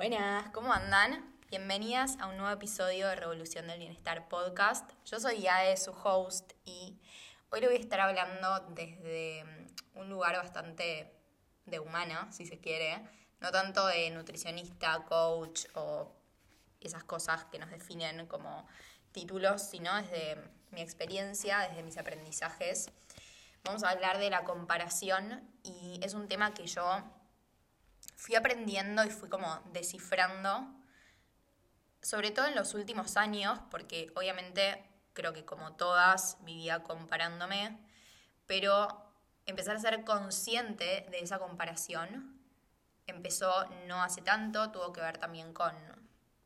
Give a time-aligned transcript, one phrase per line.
[0.00, 1.30] Buenas, ¿cómo andan?
[1.50, 4.90] Bienvenidas a un nuevo episodio de Revolución del Bienestar Podcast.
[5.04, 6.98] Yo soy Yae, su host, y
[7.50, 11.12] hoy le voy a estar hablando desde mm, un lugar bastante
[11.66, 13.06] de humana, si se quiere,
[13.40, 16.10] no tanto de nutricionista, coach o
[16.80, 18.66] esas cosas que nos definen como
[19.12, 22.90] títulos, sino desde mi experiencia, desde mis aprendizajes.
[23.64, 27.04] Vamos a hablar de la comparación y es un tema que yo
[28.20, 30.68] fui aprendiendo y fui como descifrando,
[32.02, 37.78] sobre todo en los últimos años, porque obviamente creo que como todas vivía comparándome,
[38.46, 38.88] pero
[39.46, 42.38] empezar a ser consciente de esa comparación
[43.06, 45.74] empezó no hace tanto, tuvo que ver también con,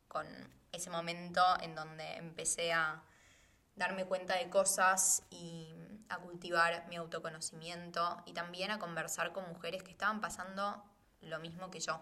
[0.07, 0.27] con
[0.71, 3.03] ese momento en donde empecé a
[3.75, 5.75] darme cuenta de cosas y
[6.09, 10.85] a cultivar mi autoconocimiento y también a conversar con mujeres que estaban pasando
[11.27, 12.01] lo mismo que yo.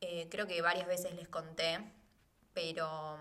[0.00, 1.78] Eh, creo que varias veces les conté,
[2.54, 3.18] pero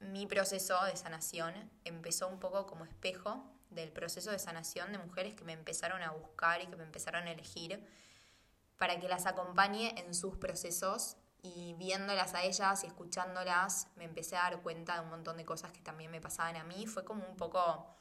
[0.00, 5.34] mi proceso de sanación empezó un poco como espejo del proceso de sanación de mujeres
[5.34, 7.84] que me empezaron a buscar y que me empezaron a elegir
[8.78, 14.36] para que las acompañe en sus procesos y viéndolas a ellas y escuchándolas me empecé
[14.36, 16.86] a dar cuenta de un montón de cosas que también me pasaban a mí.
[16.86, 17.96] Fue como un poco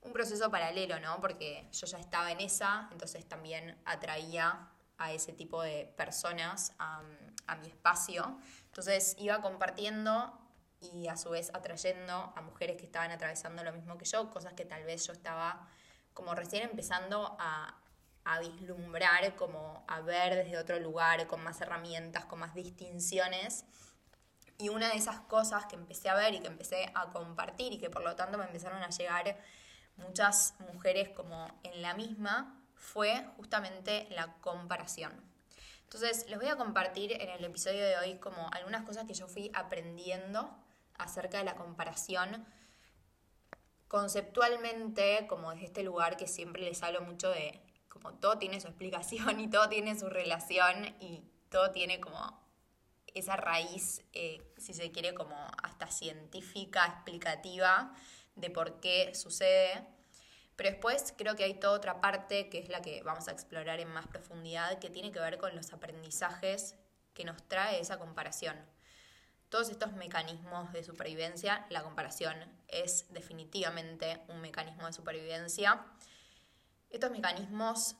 [0.00, 1.20] un proceso paralelo, ¿no?
[1.20, 7.02] Porque yo ya estaba en esa, entonces también atraía a ese tipo de personas a,
[7.60, 8.38] mi espacio.
[8.66, 10.38] Entonces iba compartiendo
[10.80, 14.52] y a su vez atrayendo a mujeres que estaban atravesando lo mismo que yo, cosas
[14.52, 15.66] que tal vez yo estaba
[16.12, 17.74] como recién empezando a,
[18.24, 23.64] a vislumbrar, como a ver desde otro lugar, con más herramientas, con más distinciones.
[24.58, 27.78] Y una de esas cosas que empecé a ver y que empecé a compartir y
[27.78, 29.38] que por lo tanto me empezaron a llegar
[29.96, 35.12] muchas mujeres como en la misma, fue justamente la comparación.
[35.84, 39.26] Entonces, les voy a compartir en el episodio de hoy como algunas cosas que yo
[39.26, 40.50] fui aprendiendo
[40.98, 42.46] acerca de la comparación
[43.88, 48.68] conceptualmente, como desde este lugar que siempre les hablo mucho de como todo tiene su
[48.68, 52.38] explicación y todo tiene su relación y todo tiene como
[53.14, 57.94] esa raíz, eh, si se quiere, como hasta científica, explicativa
[58.36, 59.86] de por qué sucede.
[60.58, 63.80] Pero después creo que hay toda otra parte que es la que vamos a explorar
[63.80, 66.74] en más profundidad, que tiene que ver con los aprendizajes
[67.14, 68.58] que nos trae esa comparación.
[69.48, 72.36] Todos estos mecanismos de supervivencia, la comparación
[72.68, 75.82] es definitivamente un mecanismo de supervivencia
[76.90, 77.96] estos mecanismos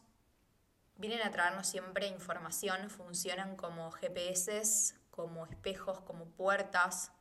[0.97, 7.13] vienen a traernos siempre información, funcionan como GPS, como espejos, como puertas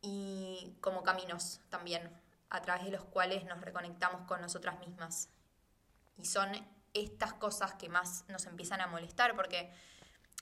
[0.00, 2.10] y como caminos también,
[2.50, 5.28] a través de los cuales nos reconectamos con nosotras mismas.
[6.16, 6.50] Y son
[6.94, 9.72] estas cosas que más nos empiezan a molestar, porque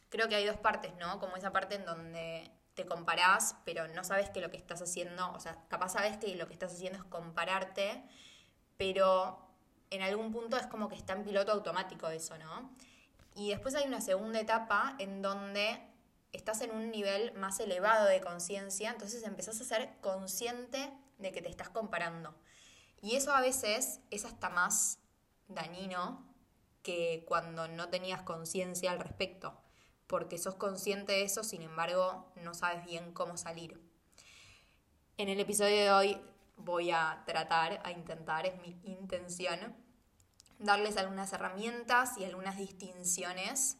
[0.08, 1.18] creo que hay dos partes, ¿no?
[1.18, 5.32] Como esa parte en donde te comparás, pero no sabes que lo que estás haciendo,
[5.32, 8.02] o sea, capaz sabes que lo que estás haciendo es compararte,
[8.76, 9.38] pero
[9.90, 12.70] en algún punto es como que está en piloto automático eso, ¿no?
[13.36, 15.80] Y después hay una segunda etapa en donde
[16.32, 21.42] estás en un nivel más elevado de conciencia, entonces empezás a ser consciente de que
[21.42, 22.34] te estás comparando.
[23.00, 24.98] Y eso a veces es hasta más
[25.48, 26.34] dañino
[26.82, 29.60] que cuando no tenías conciencia al respecto,
[30.06, 33.80] porque sos consciente de eso, sin embargo, no sabes bien cómo salir.
[35.16, 36.20] En el episodio de hoy
[36.56, 39.76] voy a tratar, a intentar, es mi intención,
[40.58, 43.78] darles algunas herramientas y algunas distinciones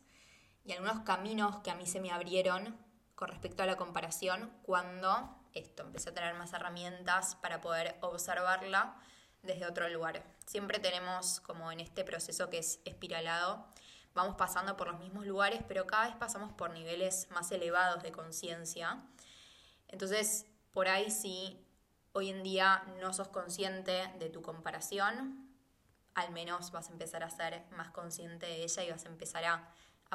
[0.65, 2.77] y algunos caminos que a mí se me abrieron
[3.15, 8.97] con respecto a la comparación cuando esto empecé a tener más herramientas para poder observarla
[9.43, 10.23] desde otro lugar.
[10.47, 13.67] Siempre tenemos como en este proceso que es espiralado,
[14.15, 18.13] vamos pasando por los mismos lugares, pero cada vez pasamos por niveles más elevados de
[18.13, 19.03] conciencia.
[19.89, 21.65] Entonces, por ahí si
[22.13, 25.51] hoy en día no sos consciente de tu comparación,
[26.15, 29.45] al menos vas a empezar a ser más consciente de ella y vas a empezar
[29.45, 29.69] a,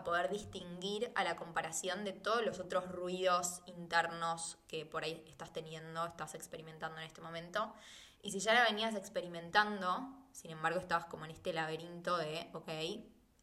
[0.03, 5.51] poder distinguir a la comparación de todos los otros ruidos internos que por ahí estás
[5.53, 7.73] teniendo, estás experimentando en este momento.
[8.21, 12.67] Y si ya la venías experimentando, sin embargo estabas como en este laberinto de, ok,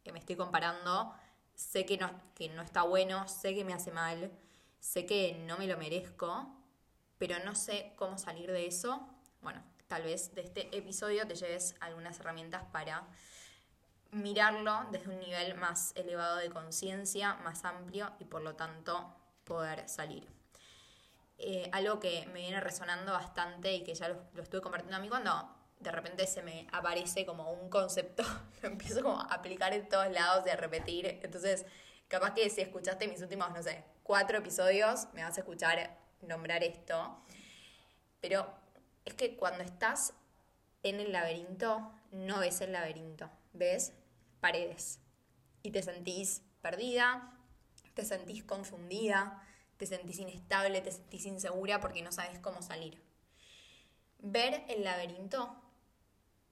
[0.03, 1.13] que me estoy comparando,
[1.55, 4.31] sé que no, que no está bueno, sé que me hace mal,
[4.79, 6.55] sé que no me lo merezco,
[7.17, 9.07] pero no sé cómo salir de eso,
[9.41, 13.07] bueno, tal vez de este episodio te lleves algunas herramientas para
[14.21, 19.87] mirarlo desde un nivel más elevado de conciencia, más amplio y por lo tanto poder
[19.87, 20.27] salir.
[21.37, 24.99] Eh, algo que me viene resonando bastante y que ya lo, lo, estuve compartiendo a
[24.99, 28.23] mí cuando de repente se me aparece como un concepto,
[28.61, 31.19] lo empiezo como a aplicar en todos lados y a repetir.
[31.21, 31.65] Entonces
[32.07, 36.63] Capaz que si escuchaste mis últimos, no sé, cuatro episodios, me vas a escuchar nombrar
[36.63, 37.21] esto.
[38.21, 38.47] Pero
[39.03, 40.13] es que cuando estás
[40.83, 43.91] en el laberinto, no ves el laberinto, ves
[44.39, 44.99] paredes.
[45.63, 47.37] Y te sentís perdida,
[47.93, 49.41] te sentís confundida,
[49.77, 53.01] te sentís inestable, te sentís insegura porque no sabes cómo salir.
[54.19, 55.61] Ver el laberinto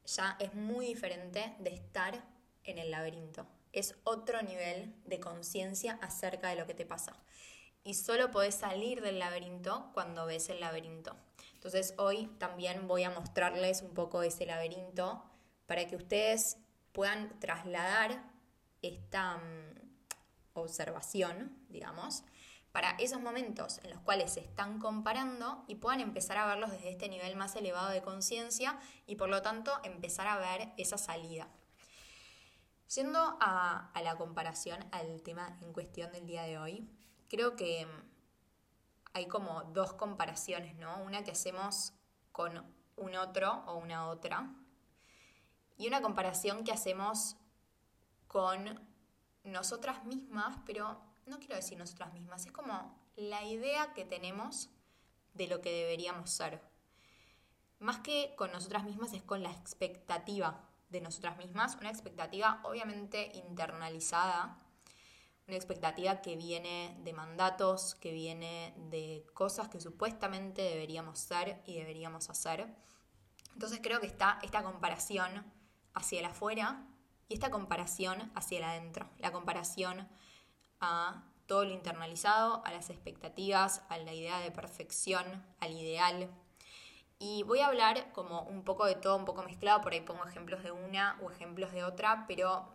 [0.06, 2.24] ya es muy diferente de estar
[2.64, 3.48] en el laberinto.
[3.74, 7.14] Es otro nivel de conciencia acerca de lo que te pasa.
[7.84, 11.16] Y solo podés salir del laberinto cuando ves el laberinto.
[11.54, 15.24] Entonces hoy también voy a mostrarles un poco ese laberinto
[15.66, 16.58] para que ustedes
[16.96, 18.24] puedan trasladar
[18.82, 19.80] esta mm,
[20.54, 22.24] observación, digamos,
[22.72, 26.90] para esos momentos en los cuales se están comparando y puedan empezar a verlos desde
[26.90, 31.50] este nivel más elevado de conciencia y por lo tanto empezar a ver esa salida.
[32.94, 36.90] Yendo a, la comparación, al tema en cuestión del día de hoy,
[37.30, 37.88] creo que
[39.14, 41.02] hay como dos comparaciones, ¿no?
[41.04, 41.94] Una que hacemos
[42.32, 44.54] con un otro o una otra
[45.78, 47.38] y una comparación que hacemos
[48.28, 48.80] con
[49.44, 54.70] nosotras mismas, pero no quiero decir nosotras mismas, es como la idea que tenemos
[55.34, 56.62] de lo que deberíamos ser.
[57.80, 63.32] Más que con nosotras mismas es con la expectativa de nosotras mismas, una expectativa obviamente
[63.34, 64.60] internalizada,
[65.48, 71.76] una expectativa que viene de mandatos, que viene de cosas que supuestamente deberíamos ser y
[71.76, 72.74] deberíamos hacer.
[73.54, 75.46] Entonces creo que está esta comparación
[75.96, 76.86] hacia el afuera
[77.28, 80.08] y esta comparación hacia el adentro, la comparación
[80.80, 85.26] a todo lo internalizado, a las expectativas, a la idea de perfección,
[85.60, 86.30] al ideal.
[87.18, 90.26] Y voy a hablar como un poco de todo, un poco mezclado, por ahí pongo
[90.26, 92.74] ejemplos de una o ejemplos de otra, pero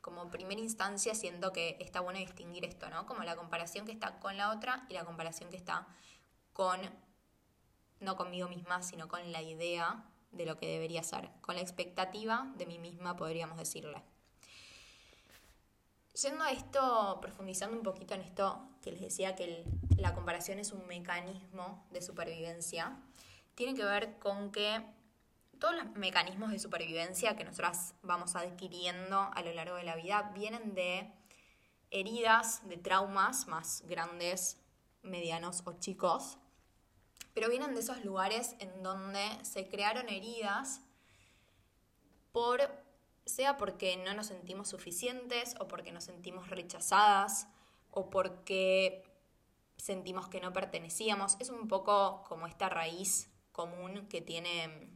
[0.00, 3.06] como primera instancia siento que está bueno distinguir esto, ¿no?
[3.06, 5.86] Como la comparación que está con la otra y la comparación que está
[6.52, 6.80] con,
[8.00, 12.52] no conmigo misma, sino con la idea de lo que debería ser, con la expectativa
[12.56, 14.02] de mí misma, podríamos decirle.
[16.22, 19.64] Yendo a esto, profundizando un poquito en esto que les decía que
[19.98, 22.96] la comparación es un mecanismo de supervivencia,
[23.54, 24.82] tiene que ver con que
[25.58, 30.30] todos los mecanismos de supervivencia que nosotras vamos adquiriendo a lo largo de la vida
[30.34, 31.10] vienen de
[31.90, 34.58] heridas, de traumas más grandes,
[35.02, 36.38] medianos o chicos,
[37.36, 40.80] pero vienen de esos lugares en donde se crearon heridas
[42.32, 42.62] por
[43.26, 47.46] sea porque no nos sentimos suficientes o porque nos sentimos rechazadas
[47.90, 49.04] o porque
[49.76, 51.36] sentimos que no pertenecíamos.
[51.38, 54.88] Es un poco como esta raíz común que tiene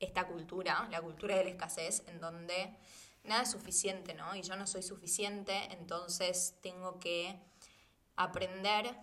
[0.00, 2.76] esta cultura, la cultura de la escasez, en donde
[3.24, 4.36] nada es suficiente, ¿no?
[4.36, 7.40] Y yo no soy suficiente, entonces tengo que
[8.16, 8.94] aprender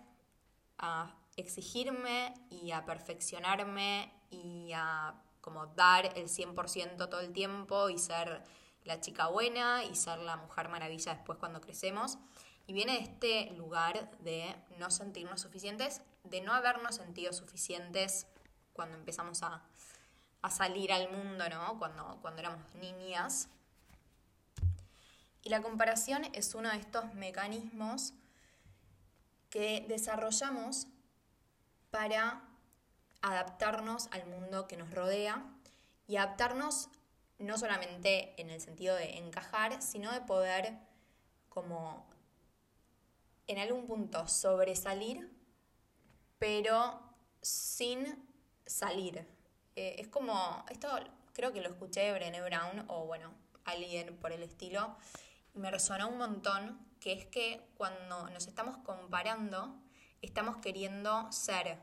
[0.77, 7.97] a exigirme y a perfeccionarme y a como dar el 100% todo el tiempo y
[7.97, 8.43] ser
[8.83, 12.17] la chica buena y ser la mujer maravilla después cuando crecemos.
[12.65, 18.27] Y viene este lugar de no sentirnos suficientes, de no habernos sentido suficientes
[18.73, 19.63] cuando empezamos a,
[20.49, 21.77] salir al mundo, ¿no?
[21.77, 23.49] Cuando, cuando éramos niñas.
[25.43, 28.13] Y la comparación es uno de estos mecanismos
[29.49, 30.87] que desarrollamos
[31.89, 32.41] para
[33.21, 35.43] adaptarnos al mundo que nos rodea
[36.07, 36.89] y adaptarnos
[37.39, 40.77] no solamente en el sentido de encajar, sino de poder
[41.49, 42.07] como
[43.47, 45.31] en algún punto sobresalir,
[46.37, 47.01] pero
[47.41, 48.27] sin
[48.65, 49.27] salir.
[49.75, 50.89] Eh, es como, esto
[51.33, 53.33] creo que lo escuché de Brené Brown o bueno,
[53.65, 54.97] alguien por el estilo,
[55.53, 59.75] y me resonó un montón, que es que cuando nos estamos comparando,
[60.21, 61.79] estamos queriendo ser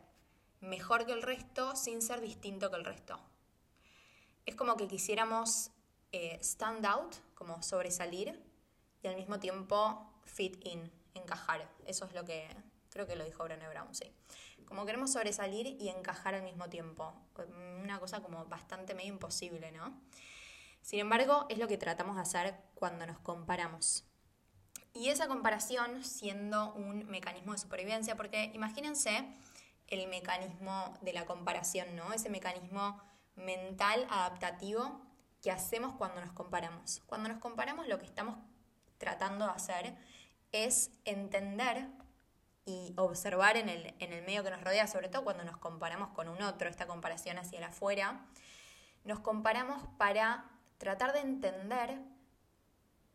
[0.60, 3.20] mejor que el resto sin ser distinto que el resto.
[4.46, 5.70] Es como que quisiéramos
[6.12, 8.42] eh, stand out, como sobresalir,
[9.02, 11.68] y al mismo tiempo fit in, encajar.
[11.86, 12.48] Eso es lo que
[12.90, 14.12] creo que lo dijo Brené Brown, sí.
[14.66, 17.12] Como queremos sobresalir y encajar al mismo tiempo.
[17.82, 20.00] Una cosa como bastante medio imposible, ¿no?
[20.80, 24.04] Sin embargo, es lo que tratamos de hacer cuando nos comparamos.
[24.94, 29.26] Y esa comparación siendo un mecanismo de supervivencia, porque imagínense
[29.88, 32.12] el mecanismo de la comparación, ¿no?
[32.12, 33.00] Ese mecanismo
[33.34, 35.02] mental adaptativo
[35.42, 37.02] que hacemos cuando nos comparamos.
[37.06, 38.38] Cuando nos comparamos lo que estamos
[38.98, 39.96] tratando de hacer
[40.52, 41.88] es entender
[42.64, 46.10] y observar en el, en el medio que nos rodea, sobre todo cuando nos comparamos
[46.10, 48.24] con un otro, esta comparación hacia el afuera,
[49.02, 50.44] nos comparamos para
[50.78, 51.98] tratar de entender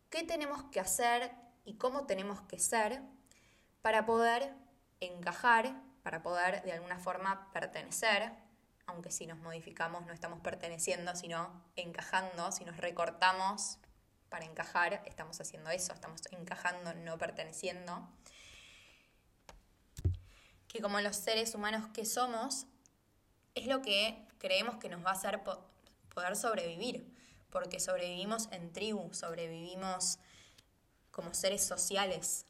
[0.10, 1.32] qué tenemos que hacer
[1.70, 3.00] y cómo tenemos que ser
[3.84, 4.56] para poder
[5.02, 8.32] encajar, para poder de alguna forma pertenecer,
[8.88, 13.78] aunque si nos modificamos no estamos perteneciendo, sino encajando, si nos recortamos
[14.30, 18.10] para encajar, estamos haciendo eso, estamos encajando, no perteneciendo.
[20.68, 22.66] Que como los seres humanos que somos,
[23.54, 27.16] es lo que creemos que nos va a hacer poder sobrevivir,
[27.52, 30.18] porque sobrevivimos en tribu, sobrevivimos
[31.20, 32.46] como seres sociales.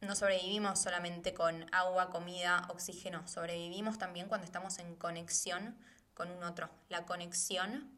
[0.00, 5.78] No sobrevivimos solamente con agua, comida, oxígeno, sobrevivimos también cuando estamos en conexión
[6.12, 6.68] con un otro.
[6.88, 7.88] La conexión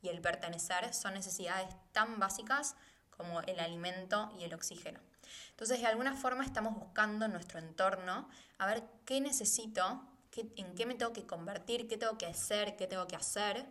[0.00, 2.74] y el pertenecer son necesidades tan básicas
[3.10, 4.98] como el alimento y el oxígeno.
[5.50, 10.86] Entonces, de alguna forma estamos buscando en nuestro entorno a ver qué necesito, en qué
[10.86, 13.66] me tengo que convertir, qué tengo que hacer, qué tengo que hacer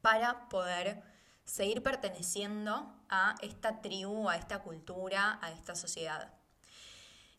[0.00, 1.09] para poder
[1.50, 6.32] seguir perteneciendo a esta tribu, a esta cultura, a esta sociedad.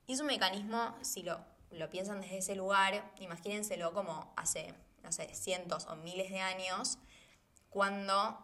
[0.06, 1.40] Y es un mecanismo, si lo,
[1.72, 6.98] lo piensan desde ese lugar, imagínenselo como hace, no sé, cientos o miles de años,
[7.70, 8.38] cuando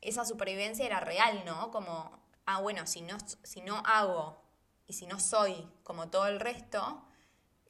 [0.00, 1.70] esa supervivencia era real, ¿no?
[1.70, 4.42] Como, ah, bueno, si no, si no hago
[4.88, 7.00] y si no soy como todo el resto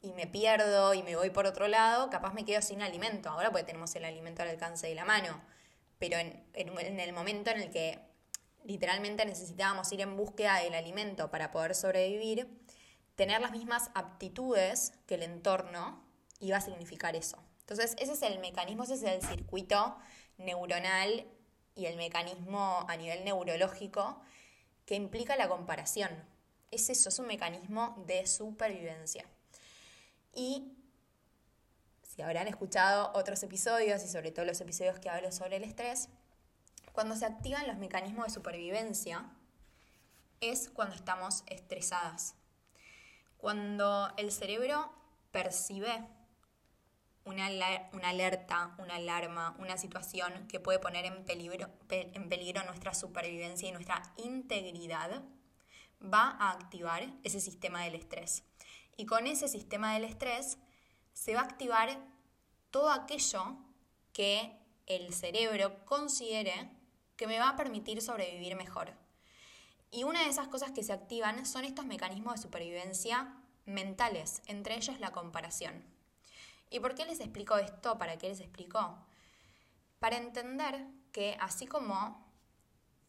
[0.01, 3.29] y me pierdo y me voy por otro lado, capaz me quedo sin alimento.
[3.29, 5.39] Ahora porque tenemos el alimento al alcance de la mano,
[6.03, 8.01] pero en, el momento en el que
[8.65, 12.49] literalmente necesitábamos ir en búsqueda del alimento para poder sobrevivir,
[13.15, 16.05] tener las mismas aptitudes que el entorno
[16.41, 17.39] iba a significar eso.
[17.61, 19.97] Entonces, ese es el mecanismo, ese es el circuito
[20.39, 21.25] neuronal
[21.77, 24.21] y el mecanismo a nivel neurológico
[24.85, 26.11] que implica la comparación.
[26.73, 29.25] Es eso, es un mecanismo de supervivencia.
[30.35, 30.73] Y
[32.15, 36.11] si habrán escuchado otros episodios y sobre todo los episodios que hablo sobre el estrés,
[36.93, 39.25] cuando se activan los mecanismos de supervivencia
[40.43, 42.35] es cuando estamos estresadas.
[43.39, 44.93] Cuando el cerebro
[45.31, 46.05] percibe
[47.25, 53.71] una, alerta, una alarma, una situación que puede poner en peligro, en peligro nuestra supervivencia
[53.71, 55.23] y nuestra integridad,
[56.03, 58.45] va a activar ese sistema del estrés.
[58.99, 60.59] Y con ese sistema del estrés
[61.13, 61.99] se va a activar
[62.71, 63.57] todo aquello
[64.13, 66.71] que el cerebro considere
[67.17, 68.93] que me va a permitir sobrevivir mejor.
[69.91, 74.77] Y una de esas cosas que se activan son estos mecanismos de supervivencia mentales, entre
[74.77, 75.85] ellos la comparación.
[76.71, 77.99] ¿Y por qué les explico esto?
[77.99, 78.99] ¿Para qué les explico?
[79.99, 82.27] Para entender que así como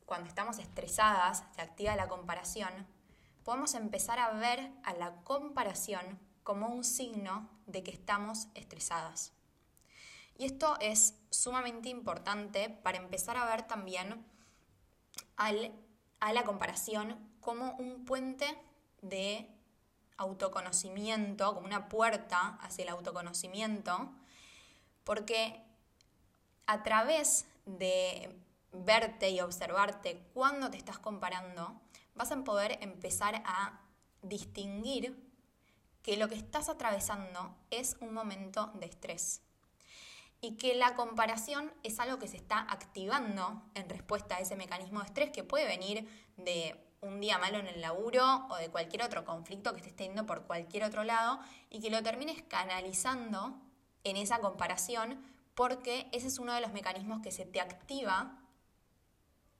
[0.05, 2.85] cuando estamos estresadas se activa la comparación,
[3.43, 9.31] podemos empezar a ver a la comparación como un signo de que estamos estresadas.
[10.37, 14.25] Y esto es sumamente importante para empezar a ver también
[15.37, 18.57] a la comparación como un puente
[19.01, 19.49] de
[20.17, 24.11] autoconocimiento, como una puerta hacia el autoconocimiento,
[25.03, 25.61] porque
[26.65, 28.35] a través de
[28.71, 31.79] verte y observarte cuando te estás comparando,
[32.15, 33.81] vas a poder empezar a
[34.21, 35.32] distinguir
[36.03, 39.41] que lo que estás atravesando es un momento de estrés
[40.41, 44.99] y que la comparación es algo que se está activando en respuesta a ese mecanismo
[44.99, 46.05] de estrés que puede venir
[46.35, 50.25] de un día malo en el laburo o de cualquier otro conflicto que estés teniendo
[50.25, 53.57] por cualquier otro lado y que lo termines canalizando
[54.03, 55.23] en esa comparación
[55.55, 58.37] porque ese es uno de los mecanismos que se te activa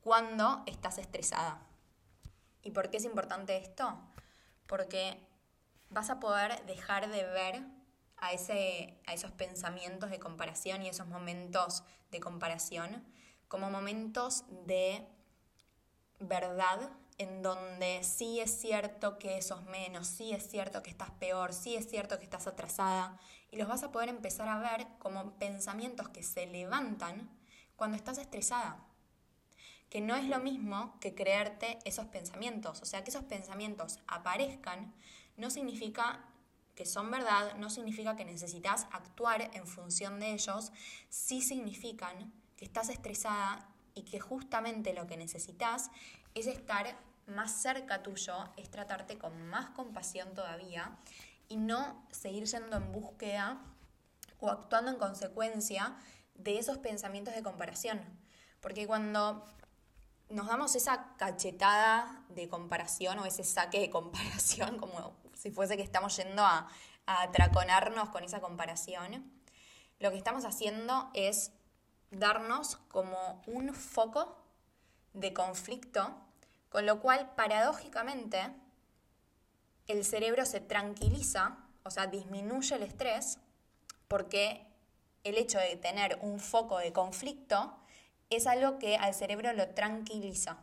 [0.01, 1.65] cuando estás estresada.
[2.61, 3.97] ¿Y por qué es importante esto?
[4.67, 5.17] Porque
[5.93, 7.63] vas a poder dejar de ver
[8.17, 13.03] a, ese, a esos pensamientos de comparación y esos momentos de comparación
[13.47, 15.07] como momentos de
[16.19, 21.53] verdad en donde sí es cierto que sos menos, sí es cierto que estás peor,
[21.53, 23.19] sí es cierto que estás atrasada,
[23.51, 27.29] y los vas a poder empezar a ver como pensamientos que se levantan
[27.75, 28.83] cuando estás estresada.
[29.89, 34.93] Que no es lo mismo que creerte esos pensamientos, o sea, que esos pensamientos aparezcan
[35.37, 36.25] no significa
[36.75, 40.71] que son verdad, no significa que necesitas actuar en función de ellos,
[41.09, 45.91] sí significan que estás estresada y que justamente lo que necesitas
[46.33, 46.97] es estar
[47.27, 50.97] más cerca tuyo, es tratarte con más compasión todavía
[51.47, 53.61] y no seguir yendo en búsqueda
[54.39, 55.95] o actuando en consecuencia
[56.35, 58.01] de esos pensamientos de comparación.
[58.59, 59.45] Porque cuando
[60.29, 65.13] nos damos esa cachetada de comparación o ese saque de comparación, como
[65.43, 66.69] si fuese que estamos yendo a,
[67.05, 69.29] a atraconarnos con esa comparación,
[69.99, 71.51] lo que estamos haciendo es
[72.11, 74.41] darnos como un foco
[75.11, 76.15] de conflicto
[76.69, 78.39] Con lo cual, paradójicamente,
[79.87, 83.37] el cerebro se tranquiliza, o sea, disminuye el estrés,
[84.07, 84.65] porque
[85.25, 87.77] el hecho de tener un foco de conflicto
[88.29, 90.57] es algo que al cerebro lo tranquiliza.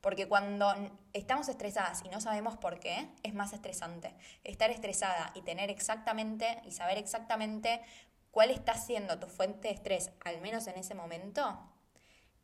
[0.00, 0.72] Porque cuando
[1.12, 4.14] estamos estresadas y no sabemos por qué, es más estresante.
[4.44, 7.82] Estar estresada y tener exactamente y saber exactamente
[8.30, 11.58] cuál está siendo tu fuente de estrés, al menos en ese momento,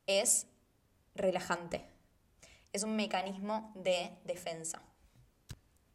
[0.06, 0.48] es
[1.14, 1.88] relajante.
[2.72, 4.82] Es un mecanismo de defensa.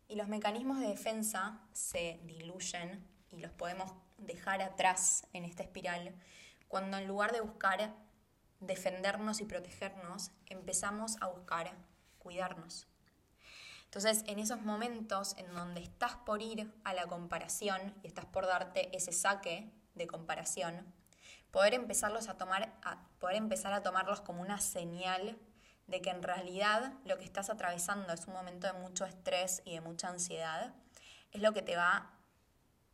[0.08, 6.16] Y los mecanismos de defensa se diluyen y los podemos dejar atrás en esta espiral
[6.68, 7.94] cuando en lugar de buscar
[8.60, 11.72] defendernos y protegernos, empezamos a buscar
[12.18, 12.88] cuidarnos.
[13.86, 18.46] Entonces, en esos momentos en donde estás por ir a la comparación y estás por
[18.46, 20.94] darte ese saque de comparación,
[21.52, 22.72] poder empezarlos a tomar,
[23.20, 25.40] poder empezar a tomarlos como una señal
[25.88, 29.74] de que en realidad lo que estás atravesando es un momento de mucho estrés y
[29.74, 30.76] de mucha ansiedad,
[31.32, 32.14] es lo que te va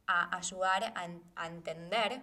[0.08, 2.22] a ayudar a entender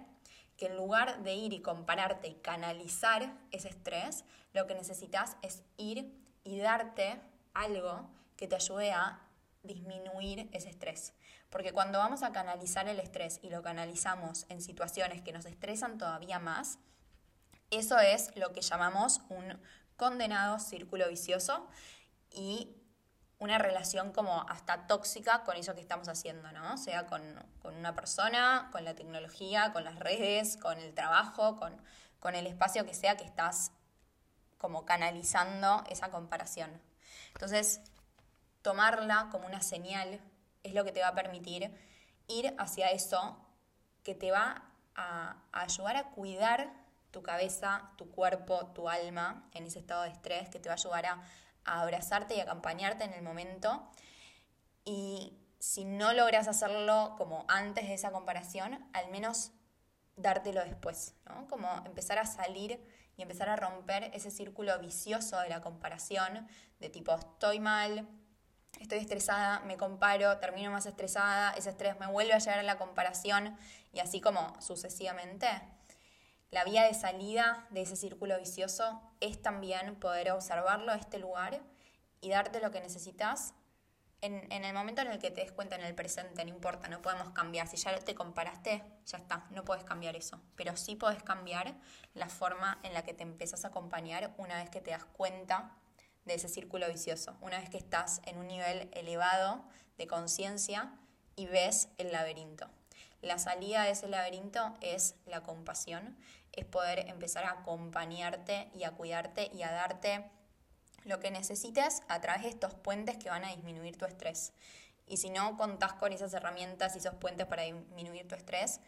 [0.57, 5.63] que en lugar de ir y compararte y canalizar ese estrés, lo que necesitas es
[5.77, 6.13] ir
[6.45, 7.21] y darte
[7.55, 9.21] algo que te ayude a
[9.63, 11.15] disminuir ese estrés.
[11.51, 15.99] Porque cuando vamos a canalizar el estrés y lo canalizamos en situaciones que nos estresan
[15.99, 16.79] todavía más,
[17.71, 19.59] eso es lo que llamamos un
[19.97, 21.69] condenado círculo vicioso
[22.31, 22.77] y
[23.43, 26.79] una relación como hasta tóxica con eso que estamos haciendo, ¿no?
[26.79, 27.23] Sea con,
[27.65, 31.77] una persona, con la tecnología, con las redes, con el trabajo, con,
[32.21, 33.73] con el espacio que sea que estás
[34.59, 36.71] como canalizando esa comparación.
[37.35, 37.81] Entonces,
[38.63, 40.21] tomarla como una señal
[40.63, 41.77] es lo que te va a permitir
[42.29, 43.45] ir hacia eso
[44.05, 46.73] que te va a, a ayudar a cuidar
[47.11, 50.79] tu cabeza, tu cuerpo, tu alma en ese estado de estrés, que te va a
[50.79, 51.23] ayudar a
[51.65, 53.89] a abrazarte y acompañarte en el momento.
[54.85, 59.53] Y si no logras hacerlo como antes de esa comparación, al menos
[60.17, 61.47] dártelo después, ¿no?
[61.49, 62.85] Como empezar a salir
[63.17, 66.49] y empezar a romper ese círculo vicioso de la comparación,
[66.81, 68.09] de tipo estoy mal,
[68.81, 72.79] estoy estresada, me comparo, termino más estresada, ese estrés me vuelve a llegar a la
[72.79, 73.57] comparación
[73.93, 75.49] y así como sucesivamente.
[76.53, 81.63] La vía de salida de ese círculo vicioso es también poder observarlo, este lugar,
[82.21, 83.55] y darte lo que necesitas
[84.21, 87.01] en, el momento en el que te des cuenta en el presente, no importa, no
[87.01, 87.67] podemos cambiar.
[87.69, 90.41] Si ya te comparaste, ya está, no puedes cambiar eso.
[90.55, 91.75] Pero sí puedes cambiar
[92.13, 95.75] la forma en la que te empiezas a acompañar una vez que te das cuenta
[96.27, 99.65] de ese círculo vicioso, una vez que estás en un nivel elevado
[99.97, 100.93] de conciencia
[101.35, 102.69] y ves el laberinto.
[103.23, 106.17] La salida de ese laberinto es la compasión
[106.53, 110.31] es poder empezar a acompañarte y a cuidarte y a darte
[111.05, 114.53] lo que necesites a través de estos puentes que van a disminuir tu estrés.
[115.07, 118.81] Y si no contás con esas herramientas y esos puentes para disminuir tu estrés,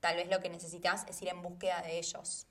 [0.00, 2.46] tal vez lo que necesitas es ir en búsqueda de ellos.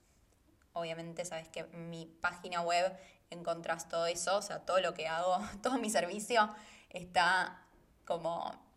[0.72, 2.96] Obviamente sabes que en mi página web
[3.30, 6.54] encontrás todo eso, o sea, todo lo que hago, todo mi servicio
[6.90, 7.64] está
[8.04, 8.67] como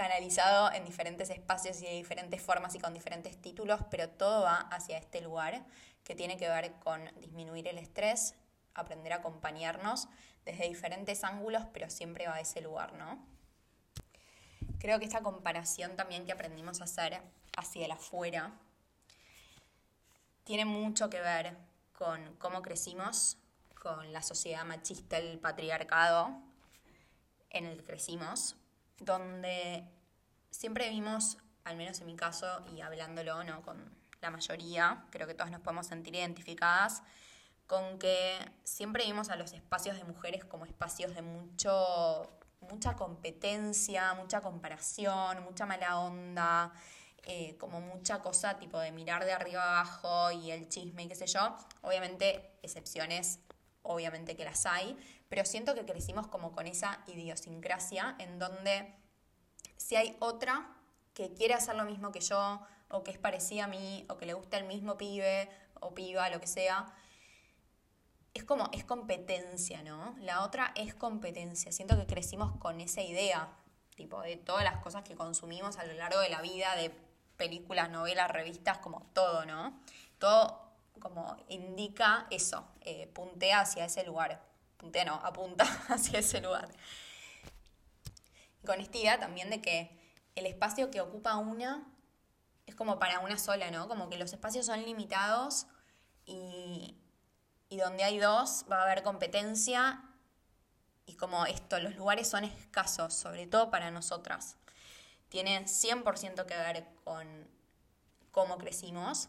[0.00, 4.60] canalizado en diferentes espacios y de diferentes formas y con diferentes títulos, pero todo va
[4.70, 5.62] hacia este lugar
[6.04, 8.34] que tiene que ver con disminuir el estrés,
[8.72, 10.08] aprender a acompañarnos
[10.46, 13.22] desde diferentes ángulos, pero siempre va a ese lugar, ¿no?
[14.78, 17.20] Creo que esta comparación también que aprendimos a hacer
[17.58, 18.54] hacia el afuera
[20.44, 21.58] tiene mucho que ver
[21.92, 23.36] con cómo crecimos,
[23.78, 26.40] con la sociedad machista, el patriarcado
[27.50, 28.56] en el que crecimos,
[29.00, 29.84] donde
[30.50, 33.62] siempre vimos, al menos en mi caso, y hablándolo ¿no?
[33.62, 37.02] con la mayoría, creo que todas nos podemos sentir identificadas,
[37.66, 42.28] con que siempre vimos a los espacios de mujeres como espacios de mucho,
[42.60, 46.72] mucha competencia, mucha comparación, mucha mala onda,
[47.22, 51.14] eh, como mucha cosa tipo de mirar de arriba abajo y el chisme y qué
[51.14, 51.56] sé yo.
[51.82, 53.38] Obviamente, excepciones,
[53.82, 54.96] obviamente que las hay,
[55.30, 58.92] pero siento que crecimos como con esa idiosincrasia en donde
[59.76, 60.76] si hay otra
[61.14, 64.26] que quiere hacer lo mismo que yo, o que es parecida a mí, o que
[64.26, 66.92] le gusta el mismo pibe, o piba, lo que sea,
[68.34, 70.16] es como, es competencia, ¿no?
[70.18, 71.70] La otra es competencia.
[71.70, 73.56] Siento que crecimos con esa idea,
[73.94, 76.90] tipo, de todas las cosas que consumimos a lo largo de la vida, de
[77.36, 79.80] películas, novelas, revistas, como todo, ¿no?
[80.18, 84.49] Todo como indica eso, eh, puntea hacia ese lugar
[84.80, 86.68] puntea no, apunta hacia ese lugar.
[88.64, 89.98] con esta idea también de que
[90.34, 91.86] el espacio que ocupa una
[92.66, 93.88] es como para una sola, ¿no?
[93.88, 95.66] Como que los espacios son limitados
[96.24, 96.96] y,
[97.68, 100.02] y donde hay dos va a haber competencia
[101.06, 104.56] y como esto, los lugares son escasos, sobre todo para nosotras,
[105.28, 107.26] tiene 100% que ver con
[108.30, 109.28] cómo crecimos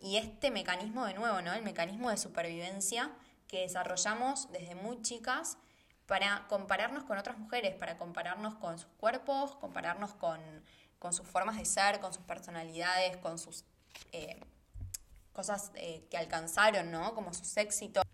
[0.00, 1.52] y este mecanismo de nuevo, ¿no?
[1.52, 3.12] El mecanismo de supervivencia
[3.50, 5.58] que desarrollamos desde muy chicas
[6.06, 10.40] para compararnos con otras mujeres, para compararnos con sus cuerpos, compararnos con,
[11.12, 13.64] sus formas de ser, con sus personalidades, con sus
[14.12, 14.40] eh,
[15.32, 17.14] cosas eh, que alcanzaron, ¿no?
[17.14, 18.04] Como sus éxitos.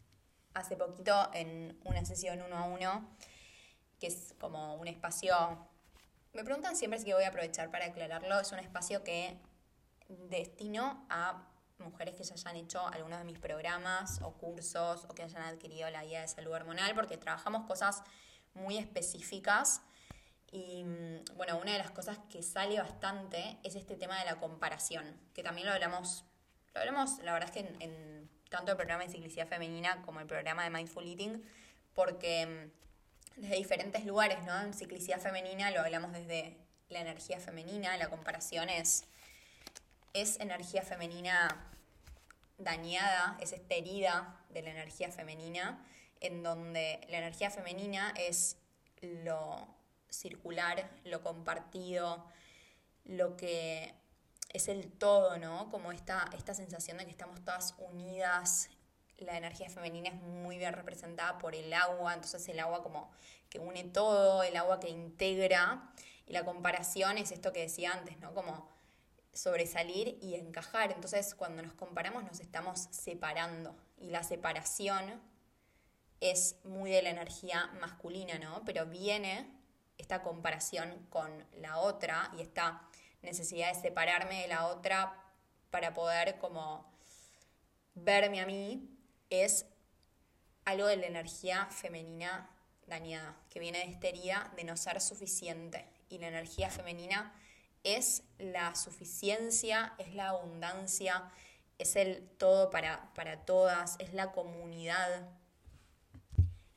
[0.54, 3.06] Hace poquito en una sesión uno a uno,
[4.00, 5.68] que es como un espacio,
[6.32, 9.38] me preguntan siempre si voy a aprovechar para aclararlo, es un espacio que
[10.08, 11.46] destino a
[11.78, 15.90] mujeres que ya hayan hecho algunos de mis programas o cursos o que hayan adquirido
[15.90, 18.02] la guía de salud hormonal, porque trabajamos cosas
[18.54, 19.82] muy específicas.
[20.50, 24.36] Y mm, bueno, una de las cosas que sale bastante es este tema de la
[24.36, 26.24] comparación, que también lo hablamos,
[26.74, 30.26] lo hablamos, la verdad es que en, tanto el programa de ciclicidad femenina como el
[30.26, 31.42] programa de Mindful Eating,
[31.94, 34.60] porque mm, desde diferentes lugares, ¿no?
[34.60, 36.56] En ciclicidad femenina lo hablamos desde
[36.88, 39.04] la energía femenina, la comparación es
[40.12, 41.70] es energía femenina
[42.58, 45.84] dañada, es esta herida de la energía femenina,
[46.20, 48.56] en donde la energía femenina es
[49.00, 49.68] lo
[50.08, 52.24] circular, lo compartido,
[53.04, 53.94] lo que
[54.52, 55.70] es el todo, ¿no?
[55.70, 58.70] Como esta, esta sensación de que estamos todas unidas.
[59.18, 63.10] La energía femenina es muy bien representada por el agua, entonces el agua como
[63.48, 65.90] que une todo, el agua que integra.
[66.26, 68.34] Y la comparación es esto que decía antes, ¿no?
[68.34, 68.75] Como
[69.36, 70.92] sobresalir y encajar.
[70.92, 75.20] Entonces, cuando nos comparamos nos estamos separando y la separación
[76.20, 78.64] es muy de la energía masculina, ¿no?
[78.64, 79.52] Pero viene
[79.98, 82.88] esta comparación con la otra y esta
[83.22, 85.22] necesidad de separarme de la otra
[85.70, 86.90] para poder como
[87.94, 88.88] verme a mí
[89.28, 89.66] es
[90.64, 92.50] algo de la energía femenina
[92.86, 95.86] dañada, que viene de esta herida de no ser suficiente.
[96.08, 97.34] Y la energía femenina
[97.86, 101.30] es la suficiencia, es la abundancia,
[101.78, 105.28] es el todo para, para todas, es la comunidad,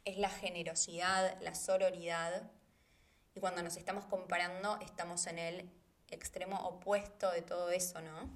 [0.06, 2.52] es la generosidad, la sororidad.
[3.34, 5.69] Y cuando nos estamos comparando, estamos en el
[6.12, 8.30] extremo opuesto de todo eso, ¿no?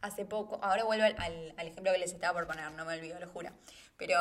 [0.00, 3.20] Hace poco, ahora vuelvo al, al, ejemplo que les estaba por poner, no me olvido,
[3.20, 3.50] lo juro.
[3.96, 4.18] Pero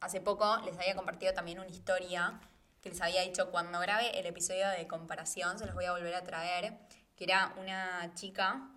[0.00, 2.40] hace poco les había compartido también una historia
[2.82, 6.14] que les había dicho cuando grabe el episodio de comparación, se los voy a volver
[6.14, 6.74] a traer,
[7.16, 8.68] que era una chica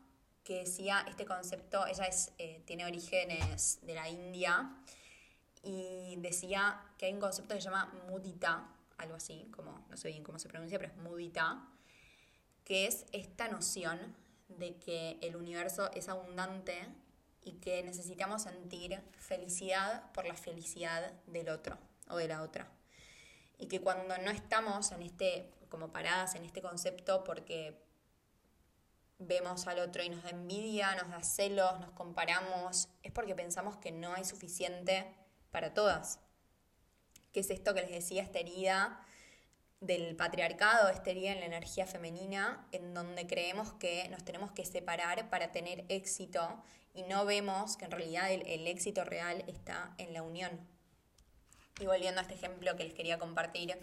[0.44, 4.72] que decía este concepto, ella es, eh, tiene orígenes de la India,
[5.64, 10.10] y decía que hay un concepto que se llama mudita, algo así, como no sé
[10.10, 11.68] bien cómo se pronuncia, pero es mudita,
[12.64, 14.16] que es esta noción
[14.48, 16.88] de que el universo es abundante
[17.42, 22.70] y que necesitamos sentir felicidad por la felicidad del otro o de la otra
[23.58, 27.82] y que cuando no estamos en este, como paradas en este concepto porque
[29.18, 33.78] vemos al otro y nos da envidia, nos da celos, nos comparamos, es porque pensamos
[33.78, 35.16] que no hay suficiente
[35.52, 36.20] para todas.
[37.32, 39.00] Que es esto que les decía, esta herida
[39.80, 44.66] del patriarcado, esta herida en la energía femenina, en donde creemos que nos tenemos que
[44.66, 46.64] separar para tener éxito
[46.94, 50.66] y no vemos que en realidad el éxito real está en la unión,
[51.80, 53.78] y volviendo a este ejemplo que les quería compartir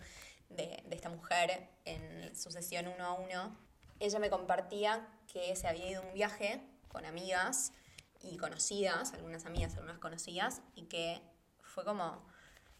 [0.48, 3.56] de, esta mujer en su sesión uno a uno,
[4.00, 7.72] ella me compartía que se había ido un viaje con amigas
[8.20, 11.20] y conocidas, algunas amigas, algunas conocidas, y que
[11.62, 12.24] fue como,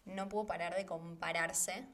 [0.05, 1.87] no pudo parar de compararse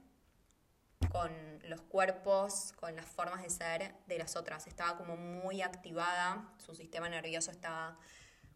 [1.11, 1.31] con
[1.65, 4.67] los cuerpos, con las formas de ser de las otras.
[4.67, 7.99] Estaba como muy activada, su sistema nervioso estaba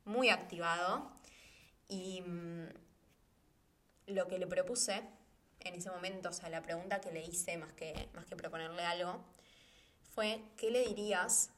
[0.04, 1.12] muy activado
[1.88, 2.68] y mm,
[4.06, 5.02] lo que le propuse
[5.60, 8.84] en ese momento, o sea, la pregunta que le hice más que, más que proponerle
[8.84, 9.24] algo,
[10.14, 11.50] fue, ¿qué le dirías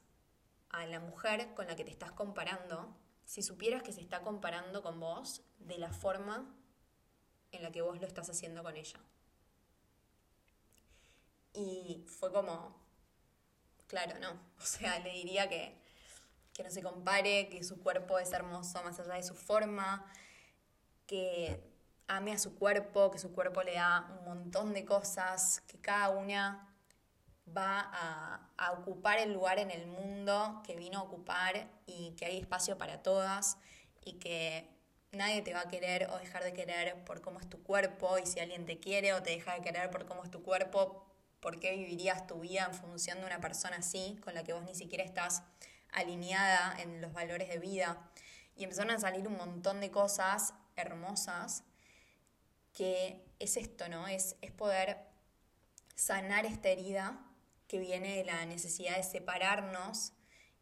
[0.71, 4.83] a la mujer con la que te estás comparando si supieras que se está comparando
[4.83, 6.55] con vos de la forma
[7.53, 9.01] en la que vos lo estás haciendo con ella?
[11.55, 12.77] Y fue como,
[13.87, 15.75] claro, no, o sea, le diría que,
[16.53, 20.05] que no se compare, que su cuerpo es hermoso más allá de su forma,
[21.07, 21.74] que
[22.07, 26.11] ame a su cuerpo, que su cuerpo le da un montón de cosas, que cada
[26.11, 26.75] una
[27.57, 27.91] va
[28.57, 32.79] a, ocupar el lugar en el mundo que vino a ocupar y que hay espacio
[32.79, 33.59] para todas
[34.01, 34.69] y que
[35.13, 38.27] nadie te va a querer o dejar de querer por cómo es tu cuerpo y
[38.27, 41.07] si alguien te quiere o te deja de querer por cómo es tu cuerpo,
[41.41, 44.65] ¿por qué vivirías tu vida en función de una persona así con la que vos
[44.65, 45.43] ni siquiera estás
[45.93, 48.11] alineada en los valores de vida?
[48.57, 51.65] Y empezaron a salir un montón de cosas hermosas
[52.75, 54.07] que es esto, ¿no?
[54.07, 54.99] Es, es poder
[55.95, 57.19] sanar esta herida
[57.69, 60.13] que viene de la necesidad de separarnos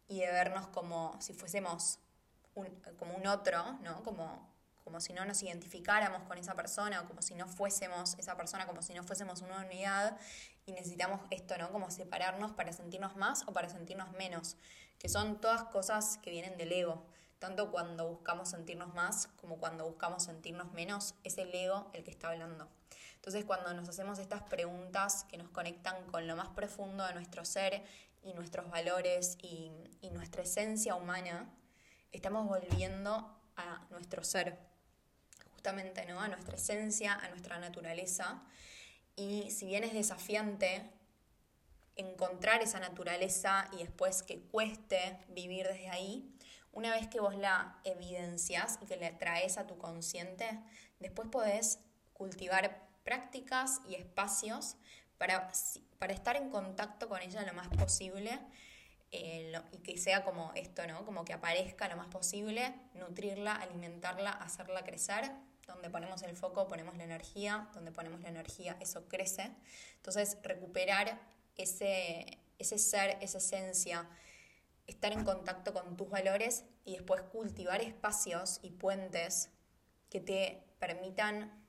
[0.09, 1.99] y de vernos como si fuésemos
[2.55, 2.67] un,
[2.99, 4.03] como un otro, ¿no?
[4.03, 4.53] Como,
[4.85, 8.67] como si no nos identificáramos con esa persona, o como si no fuésemos esa persona,
[8.67, 10.19] como si no fuésemos una unidad,
[10.67, 11.73] y necesitamos esto, ¿no?
[11.73, 14.57] Como separarnos para sentirnos más o para sentirnos menos,
[14.99, 17.07] que son todas cosas que vienen del ego.
[17.43, 22.13] Tanto cuando buscamos sentirnos más como cuando buscamos sentirnos menos, es el ego el que
[22.13, 22.69] está hablando.
[23.17, 27.45] Entonces cuando nos hacemos estas preguntas que nos conectan con lo más profundo de nuestro
[27.45, 27.83] ser
[28.23, 31.53] y nuestros valores y, y nuestra esencia humana,
[32.13, 34.57] estamos volviendo a nuestro ser,
[35.51, 36.21] justamente ¿no?
[36.21, 38.41] a nuestra esencia, a nuestra naturaleza.
[39.17, 40.89] Y si bien es desafiante
[41.97, 46.33] encontrar esa naturaleza y después que cueste vivir desde ahí,
[46.73, 50.59] una vez que vos la evidencias y que la traes a tu consciente,
[50.99, 51.79] después podés
[52.13, 54.77] cultivar prácticas y espacios
[55.19, 55.51] para,
[55.99, 58.41] para estar en contacto con ella lo más posible
[59.15, 61.05] eh, y que sea como esto, ¿no?
[61.05, 65.31] Como que aparezca lo más posible, nutrirla, alimentarla, hacerla crecer.
[65.67, 69.53] Donde ponemos el foco, ponemos la energía, donde ponemos la energía, eso crece.
[69.97, 71.21] Entonces, recuperar
[71.57, 74.09] ese, ese ser, esa esencia,
[74.87, 79.51] estar en contacto con tus valores y después cultivar espacios y puentes
[80.11, 81.63] que te permitan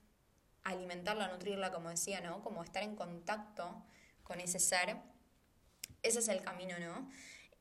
[0.63, 2.41] alimentarla, nutrirla, como decía, ¿no?
[2.41, 3.83] Como estar en contacto
[4.23, 4.97] con ese ser.
[6.01, 7.09] Ese es el camino, ¿no?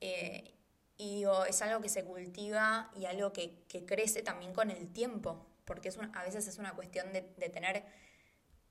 [0.01, 0.55] Eh,
[0.97, 5.89] y es algo que se cultiva y algo que, crece también con el tiempo, porque
[5.89, 7.85] es a veces es una cuestión de, de tener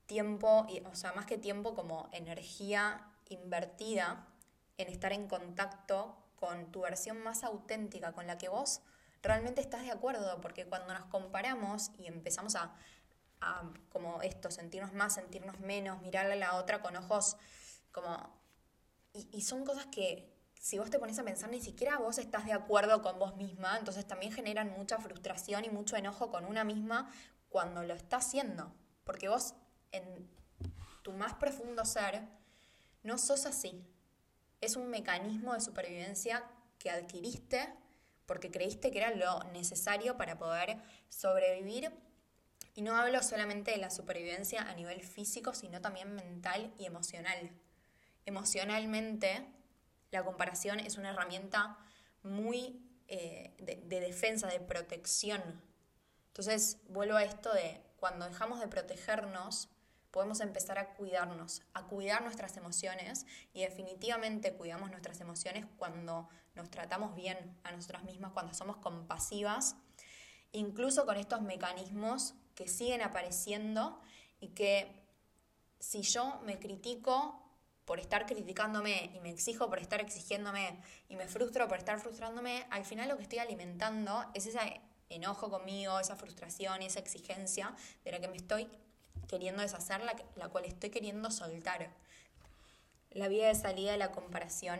[0.05, 4.27] tiempo, o sea, más que tiempo como energía invertida
[4.77, 8.81] en estar en contacto con tu versión más auténtica, con la que vos
[9.21, 12.73] realmente estás de acuerdo, porque cuando nos comparamos y empezamos a,
[13.89, 17.37] como esto, sentirnos más, sentirnos menos, mirarle a la otra con ojos
[17.91, 18.41] como...
[19.13, 22.53] Y, son cosas que si vos te pones a pensar, ni siquiera vos estás de
[22.53, 27.11] acuerdo con vos misma, entonces también generan mucha frustración y mucho enojo con una misma
[27.49, 28.73] cuando lo está haciendo,
[29.03, 29.53] porque vos
[29.91, 30.27] en
[31.03, 32.27] tu más profundo ser
[33.03, 33.85] no sos así,
[34.61, 36.43] es un mecanismo de supervivencia
[36.77, 37.67] que adquiriste
[38.25, 40.77] porque creíste que era lo necesario para poder
[41.09, 41.91] sobrevivir.
[42.75, 47.51] Y no hablo solamente de la supervivencia a nivel físico, sino también mental y emocional.
[48.25, 49.45] Emocionalmente,
[50.11, 51.77] la comparación es una herramienta
[52.23, 55.41] muy eh, de defensa, de protección.
[56.27, 59.67] Entonces, vuelvo a esto de cuando dejamos de protegernos,
[60.11, 66.69] podemos empezar a cuidarnos, a cuidar nuestras emociones y definitivamente cuidamos nuestras emociones cuando nos
[66.69, 69.75] tratamos bien a nosotras mismas, cuando somos compasivas,
[70.51, 74.01] incluso con estos mecanismos que siguen apareciendo
[74.39, 75.01] y que
[75.79, 77.37] si yo me critico
[77.85, 82.67] por estar criticándome y me exijo por estar exigiéndome y me frustro por estar frustrándome,
[82.69, 87.75] al final lo que estoy alimentando es ese enojo conmigo, esa frustración y esa exigencia
[88.03, 88.69] de la que me estoy
[89.27, 90.01] queriendo deshacer,
[90.35, 91.89] la, cual estoy queriendo soltar.
[93.11, 94.79] La vía de salida de la comparación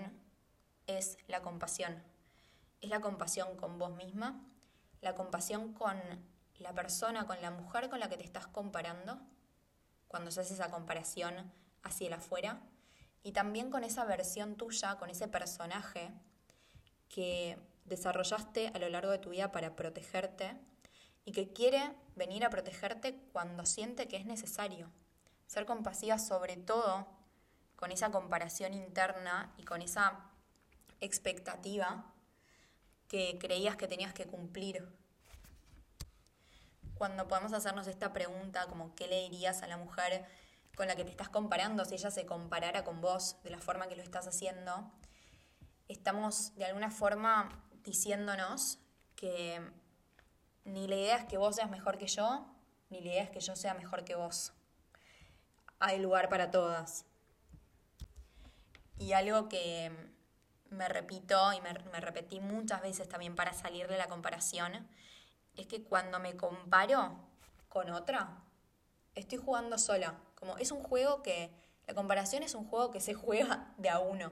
[0.88, 2.02] es la compasión.
[2.82, 4.42] Es la compasión con vos misma,
[5.02, 5.98] la compasión con
[6.60, 9.20] la persona, con la mujer con la que te estás comparando,
[10.08, 11.52] cuando se hace esa comparación
[11.84, 12.62] hacia el afuera,
[13.24, 16.12] y también con esa versión tuya, con ese personaje
[17.08, 20.56] que desarrollaste a lo largo de tu vida para protegerte
[21.26, 24.92] y que quiere venir a protegerte cuando siente que es necesario.
[25.48, 27.08] Ser compasiva sobre todo
[27.76, 30.32] con esa comparación interna y con esa
[31.00, 32.06] expectativa
[33.08, 34.88] que creías que tenías que cumplir.
[36.94, 40.26] Cuando podemos hacernos esta pregunta, como qué le dirías a la mujer
[40.76, 43.88] con la que te estás comparando, si ella se comparara con vos de la forma
[43.88, 44.92] que lo estás haciendo,
[45.88, 47.50] estamos de alguna forma
[47.84, 48.80] diciéndonos
[49.16, 49.60] que
[50.66, 52.46] ni la idea es que vos seas mejor que yo,
[52.90, 54.54] ni la idea es que yo sea mejor que vos.
[55.80, 57.06] Hay lugar para todas.
[58.98, 59.92] Y algo que
[60.70, 64.88] me repito y me, repetí muchas veces también para salir de la comparación,
[65.56, 67.18] es que cuando me comparo
[67.68, 68.44] con otra,
[69.16, 70.20] estoy jugando sola.
[70.36, 71.52] Como es un juego que,
[71.88, 74.32] la comparación es un juego que se juega de a uno.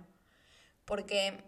[0.85, 1.43] Porque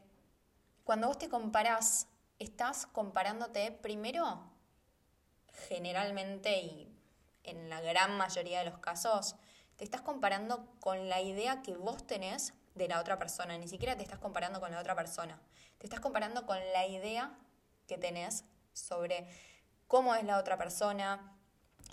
[0.83, 4.50] cuando vos te comparas, estás comparándote primero
[5.67, 6.91] generalmente y
[7.43, 9.35] en la gran mayoría de los casos,
[9.77, 13.97] te estás comparando con la idea que vos tenés de la otra persona, ni siquiera
[13.97, 15.41] te estás comparando con la otra persona,
[15.77, 17.37] te estás comparando con la idea
[17.87, 19.27] que tenés sobre
[19.87, 21.35] cómo es la otra persona,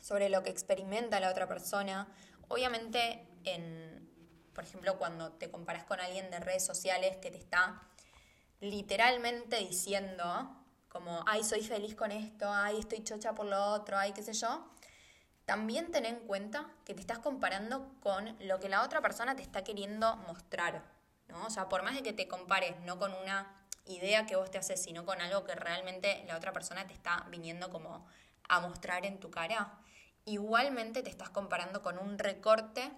[0.02, 2.08] sobre lo que experimenta la otra persona.
[2.48, 4.08] Obviamente, en,
[4.54, 7.82] por ejemplo, cuando te comparas con alguien de redes sociales que te está
[8.60, 10.57] literalmente diciendo
[10.88, 14.32] como, ay, soy feliz con esto, ay, estoy chocha por lo otro, ay, qué sé
[14.32, 14.68] yo,
[15.44, 19.42] también ten en cuenta que te estás comparando con lo que la otra persona te
[19.42, 20.84] está queriendo mostrar,
[21.28, 21.46] ¿no?
[21.46, 24.58] O sea, por más de que te compares no con una idea que vos te
[24.58, 28.06] haces, sino con algo que realmente la otra persona te está viniendo como
[28.48, 29.78] a mostrar en tu cara,
[30.24, 32.92] igualmente te estás comparando con un recorte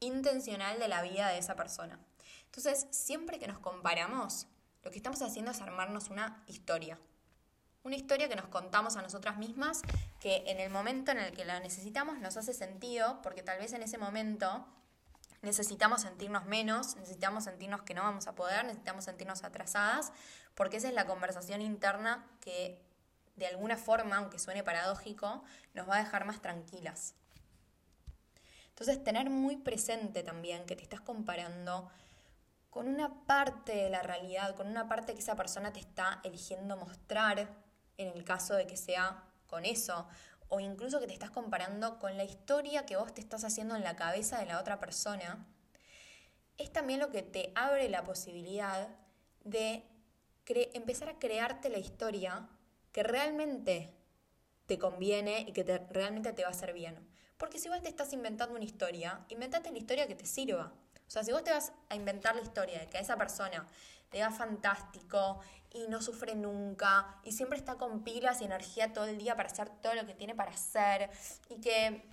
[0.00, 1.98] intencional de la vida de esa persona.
[2.46, 4.46] Entonces, siempre que nos comparamos,
[4.82, 6.98] lo que estamos haciendo es armarnos una historia.
[7.86, 9.82] Una historia que nos contamos a nosotras mismas,
[10.18, 13.72] que en el momento en el que la necesitamos nos hace sentido, porque tal vez
[13.74, 14.66] en ese momento
[15.42, 20.12] necesitamos sentirnos menos, necesitamos sentirnos que no vamos a poder, necesitamos sentirnos atrasadas,
[20.56, 22.82] porque esa es la conversación interna que
[23.36, 27.14] de alguna forma, aunque suene paradójico, nos va a dejar más tranquilas.
[28.70, 31.88] Entonces, tener muy presente también que te estás comparando
[32.68, 36.76] con una parte de la realidad, con una parte que esa persona te está eligiendo
[36.76, 37.64] mostrar,
[37.98, 40.06] en el caso de que sea con eso,
[40.48, 43.82] o incluso que te estás comparando con la historia que vos te estás haciendo en
[43.82, 45.46] la cabeza de la otra persona,
[46.58, 48.88] es también lo que te abre la posibilidad
[49.44, 49.84] de
[50.46, 52.48] empezar a crearte la historia
[52.92, 53.92] que realmente
[54.66, 57.06] te conviene y que realmente te va a hacer bien.
[57.36, 60.72] Porque si vos te estás inventando una historia, inventate la historia que te sirva.
[61.06, 63.66] O sea, si vos te vas a inventar la historia de que esa persona
[64.18, 65.40] le fantástico
[65.72, 69.48] y no sufre nunca y siempre está con pilas y energía todo el día para
[69.48, 71.10] hacer todo lo que tiene para hacer
[71.50, 72.08] y que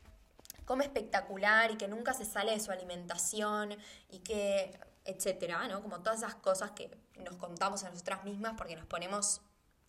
[0.66, 3.76] come espectacular y que nunca se sale de su alimentación
[4.10, 5.82] y que etcétera, ¿no?
[5.82, 9.42] Como todas esas cosas que nos contamos a nosotras mismas porque nos ponemos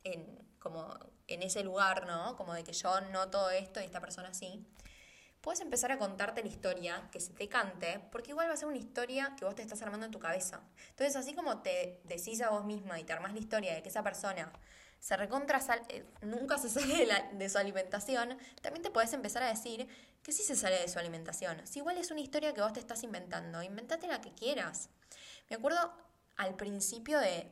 [0.02, 0.96] en, como
[1.28, 2.36] en ese lugar, ¿no?
[2.36, 4.66] Como de que yo noto esto y esta persona sí.
[5.44, 8.66] Puedes empezar a contarte la historia que se te cante, porque igual va a ser
[8.66, 10.62] una historia que vos te estás armando en tu cabeza.
[10.88, 13.90] Entonces, así como te decís a vos misma y te armás la historia de que
[13.90, 14.50] esa persona
[15.00, 19.86] se recontra eh, nunca se sale de, su alimentación, también te puedes empezar a decir
[20.22, 21.60] que sí se sale de su alimentación.
[21.66, 24.88] Si igual es una historia que vos te estás inventando, inventate la que quieras.
[25.50, 25.92] Me acuerdo
[26.38, 27.50] al principio de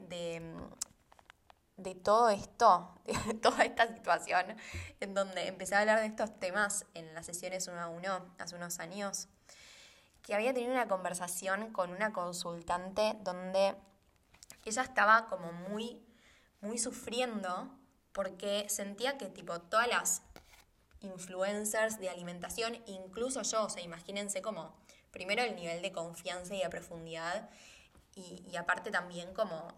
[1.95, 4.57] todo esto, de toda esta situación,
[5.01, 8.57] en donde empecé a hablar de estos temas en las sesiones uno a uno hace
[8.57, 9.29] unos años,
[10.23, 13.75] que había tenido una conversación con una consultante donde
[14.64, 16.01] ella estaba como muy,
[16.61, 17.71] muy sufriendo
[18.12, 20.23] porque sentía que tipo todas las
[21.01, 24.77] influencers de alimentación, incluso yo, o sea, imagínense como
[25.11, 27.51] primero el nivel de confianza y de profundidad
[28.14, 29.68] y aparte también como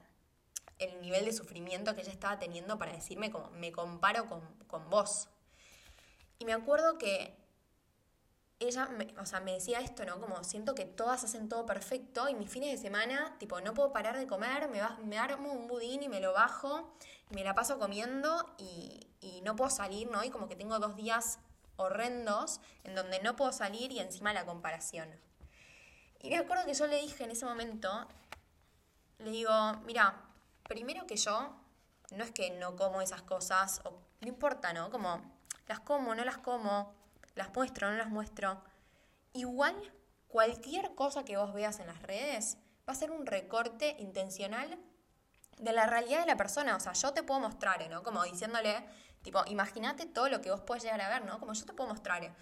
[0.84, 4.88] el nivel de sufrimiento que ella estaba teniendo para decirme como me comparo con, con
[4.90, 5.28] vos.
[6.38, 7.36] Y me acuerdo que
[8.60, 10.20] ella, me, o sea, me decía esto, ¿no?
[10.20, 13.92] Como siento que todas hacen todo perfecto y mis fines de semana, tipo, no puedo
[13.92, 16.94] parar de comer, me, me armo un budín y me lo bajo,
[17.30, 20.22] y me la paso comiendo y, y no puedo salir, ¿no?
[20.24, 21.38] Y como que tengo dos días
[21.76, 25.08] horrendos en donde no puedo salir y encima la comparación.
[26.20, 28.08] Y me acuerdo que yo le dije en ese momento,
[29.18, 29.52] le digo,
[29.84, 30.22] mira,
[30.68, 31.56] primero que yo,
[32.10, 34.90] no es que no como esas cosas, o no importa, ¿no?
[34.90, 35.22] Como
[35.66, 36.94] las como, no las como,
[37.34, 38.62] las muestro, no las muestro.
[39.32, 39.74] Igual,
[40.28, 44.78] cualquier cosa que vos veas en las redes va a ser un recorte intencional
[45.58, 46.76] de la realidad de la persona.
[46.76, 48.02] O sea, yo te puedo mostrar, ¿no?
[48.02, 48.84] Como diciéndole,
[49.22, 51.38] tipo, imagínate todo lo que vos puedes llegar a ver, ¿no?
[51.40, 52.34] Como yo te puedo mostrar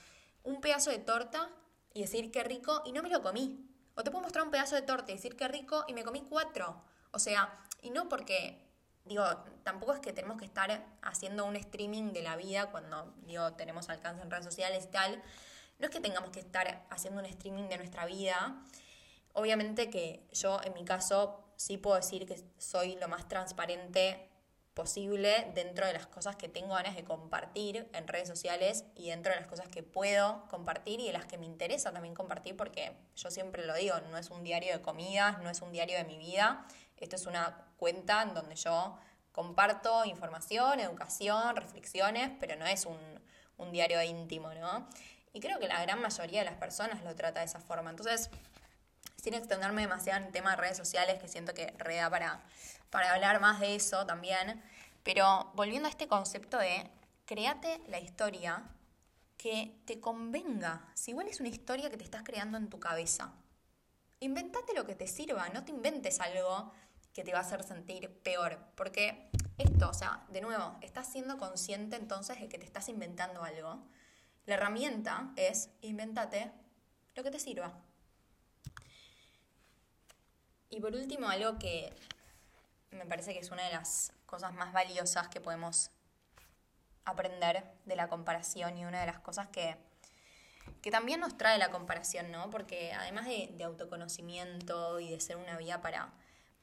[0.45, 1.51] un pedazo de torta
[1.95, 3.69] y decir qué rico y no me lo comí.
[3.95, 6.23] O te puedo mostrar un pedazo de torta y decir qué rico y me comí
[6.29, 6.83] cuatro.
[7.11, 8.59] O sea, y no porque,
[9.05, 9.25] digo,
[9.65, 13.89] tampoco es que tenemos que estar haciendo un streaming de la vida cuando, digo, tenemos
[13.89, 15.23] alcance en redes sociales y tal.
[15.79, 18.63] No es que tengamos que estar haciendo un streaming de nuestra vida.
[19.33, 24.29] Obviamente que yo, en mi caso, sí puedo decir que soy lo más transparente
[24.75, 29.33] posible dentro de las cosas que tengo ganas de compartir en redes sociales y dentro
[29.33, 32.97] de las cosas que puedo compartir y de las que me interesa también compartir porque
[33.15, 36.05] yo siempre lo digo, no es un diario de comidas, no es un diario de
[36.05, 36.67] mi vida,
[37.03, 38.97] esto es una cuenta en donde yo
[39.33, 43.21] comparto información, educación, reflexiones, pero no es un,
[43.71, 44.89] diario íntimo, ¿no?
[45.33, 47.91] Y creo que la gran mayoría de las personas lo trata de esa forma.
[47.91, 48.29] Entonces,
[49.23, 52.41] sin extenderme demasiado en tema de redes sociales, que siento que reda para,
[52.91, 54.61] para hablar más de eso también,
[55.05, 56.91] pero volviendo a este concepto de
[57.25, 58.65] créate la historia
[59.37, 60.89] que te convenga.
[60.95, 63.33] Si igual es una historia que te estás creando en tu cabeza,
[64.19, 66.73] inventate lo que te sirva, no te inventes algo
[67.13, 68.59] que te va a hacer sentir peor.
[68.75, 73.43] Porque esto, o sea, de nuevo, estás siendo consciente entonces de que te estás inventando
[73.43, 73.83] algo.
[74.47, 76.51] La herramienta es inventate
[77.15, 77.73] lo que te sirva.
[80.71, 81.93] Y por último, algo que
[82.91, 85.91] me parece que es una de las cosas más valiosas que podemos
[87.05, 89.77] aprender de la comparación y una de las cosas que,
[90.81, 92.49] que también nos trae la comparación, ¿no?
[92.51, 96.13] Porque además de, autoconocimiento y de ser una vía para,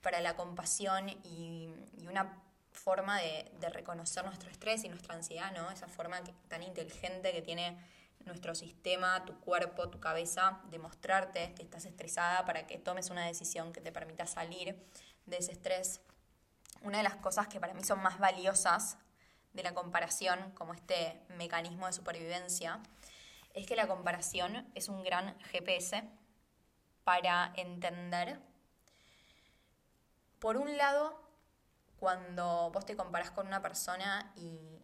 [0.02, 1.74] para la compasión y,
[2.08, 2.42] una
[2.72, 5.70] forma de, reconocer nuestro estrés y nuestra ansiedad, ¿no?
[5.70, 7.78] Esa forma tan inteligente que tiene
[8.26, 13.26] nuestro sistema, tu cuerpo, tu cabeza, de mostrarte que estás estresada para que tomes una
[13.26, 14.76] decisión que te permita salir
[15.26, 16.02] de ese estrés.
[16.82, 18.98] Una de las cosas que para mí son más valiosas
[19.54, 22.80] de la comparación como este mecanismo de supervivencia
[23.54, 26.04] es que la comparación es un gran GPS
[27.04, 28.40] para entender,
[30.40, 31.20] por un lado,
[32.00, 34.82] cuando vos te comparas con una persona y,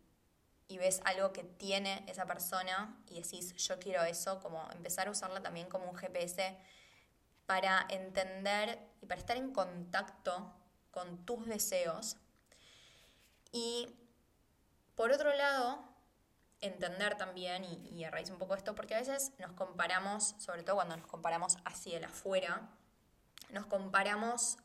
[0.68, 5.12] y ves algo que tiene esa persona y decís yo quiero eso, como empezar a
[5.12, 6.58] usarla también como un GPS
[7.46, 10.54] para entender y para estar en contacto
[10.92, 12.18] con tus deseos.
[13.52, 13.96] Y
[14.96, 15.84] por otro lado,
[16.62, 20.78] entender también, y, a raíz un poco esto, porque a veces nos comparamos, sobre todo
[20.78, 22.70] cuando nos comparamos hacia el afuera,
[23.50, 24.58] nos comparamos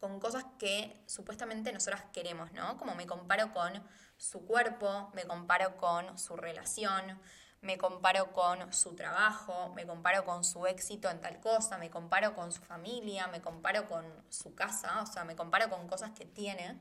[0.00, 2.76] con cosas que supuestamente nosotras queremos, ¿no?
[2.76, 3.82] Como me comparo con
[4.16, 7.20] su cuerpo, me comparo con su relación,
[7.60, 12.34] me comparo con su trabajo, me comparo con su éxito en tal cosa, me comparo
[12.34, 16.24] con su familia, me comparo con su casa, o sea, me comparo con cosas que
[16.24, 16.80] tiene.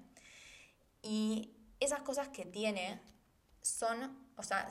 [1.01, 3.01] Y esas cosas que tiene
[3.61, 4.67] son, o sea,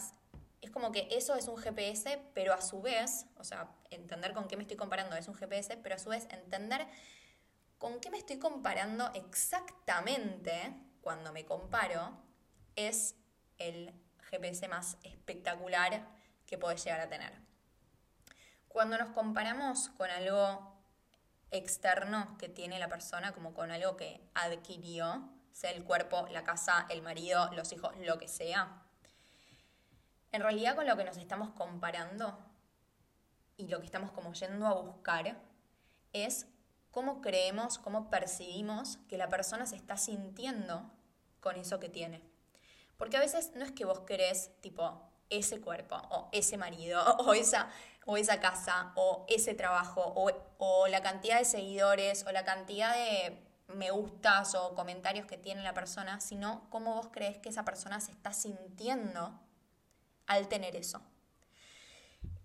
[0.60, 4.46] es como que eso es un GPS, pero a su vez, o sea, entender con
[4.46, 6.86] qué me estoy comparando es un GPS, pero a su vez entender
[7.78, 12.16] con qué me estoy comparando exactamente cuando me comparo
[12.74, 13.14] es
[13.58, 13.94] el
[14.30, 16.06] GPS más espectacular
[16.46, 17.32] que puedes llegar a tener.
[18.68, 20.76] Cuando nos comparamos con algo
[21.50, 26.86] externo que tiene la persona, como con algo que adquirió, sea el cuerpo, la casa,
[26.90, 28.82] el marido, los hijos, lo que sea.
[30.32, 32.38] En realidad con lo que nos estamos comparando
[33.56, 35.40] y lo que estamos como yendo a buscar
[36.12, 36.46] es
[36.96, 40.90] cómo creemos, cómo percibimos que la persona se está sintiendo
[41.40, 42.22] con eso que tiene.
[42.96, 47.34] Porque a veces no es que vos querés tipo ese cuerpo o ese marido o
[47.34, 47.68] esa,
[48.06, 52.94] o esa casa o ese trabajo o, o la cantidad de seguidores o la cantidad
[52.94, 57.66] de me gustas o comentarios que tiene la persona, sino cómo vos crees que esa
[57.66, 59.38] persona se está sintiendo
[60.26, 61.02] al tener eso.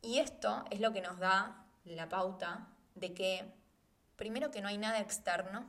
[0.02, 3.61] Y esto es lo que nos da la pauta de que,
[4.22, 5.68] primero que no hay nada externo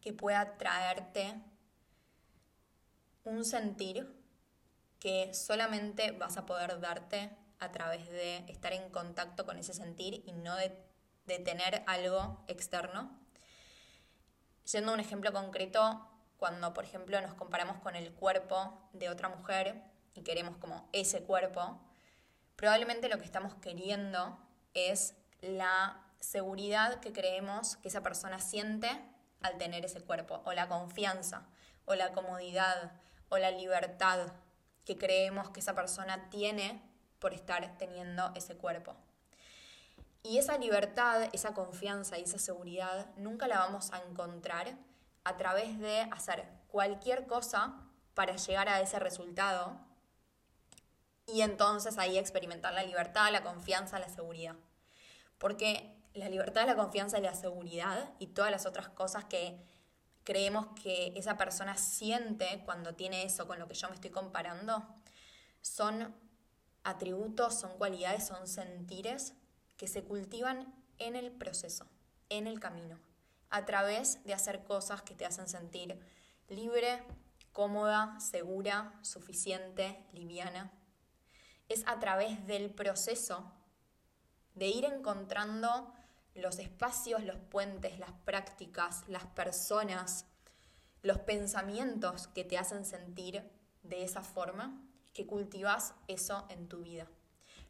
[0.00, 1.36] que pueda traerte
[3.22, 4.12] un sentir
[4.98, 7.30] que solamente vas a poder darte
[7.60, 10.76] a través de estar en contacto con ese sentir y no de,
[11.26, 13.16] tener algo externo.
[14.64, 19.84] Siendo un ejemplo concreto, cuando por ejemplo nos comparamos con el cuerpo de otra mujer
[20.12, 21.80] y queremos como ese cuerpo,
[22.56, 24.40] probablemente lo que estamos queriendo
[24.74, 28.90] es la seguridad que creemos que esa persona siente
[29.40, 31.46] al tener ese cuerpo, o la confianza,
[31.84, 32.92] o la comodidad,
[33.28, 34.32] o la libertad
[34.84, 36.82] que creemos que esa persona tiene
[37.18, 38.96] por estar teniendo ese cuerpo.
[40.22, 44.76] Y esa libertad, esa confianza y esa seguridad nunca la vamos a encontrar
[45.24, 47.82] a través de hacer cualquier cosa
[48.14, 49.78] para llegar a ese resultado
[51.26, 54.56] y entonces ahí experimentar la libertad, la confianza, la seguridad.
[55.36, 59.58] Porque la libertad, la confianza y la seguridad y todas las otras cosas que
[60.24, 64.86] creemos que esa persona siente cuando tiene eso con lo que yo me estoy comparando,
[65.60, 66.14] son
[66.84, 69.34] atributos, son cualidades, son sentires
[69.76, 71.86] que se cultivan en el proceso,
[72.28, 72.98] en el camino,
[73.50, 75.98] a través de hacer cosas que te hacen sentir
[76.48, 77.02] libre,
[77.52, 80.70] cómoda, segura, suficiente, liviana.
[81.68, 83.50] Es a través del proceso
[84.54, 85.92] de ir encontrando
[86.38, 90.26] los espacios, los puentes, las prácticas, las personas,
[91.02, 93.48] los pensamientos que te hacen sentir
[93.82, 94.82] de esa forma,
[95.12, 97.06] que cultivas eso en tu vida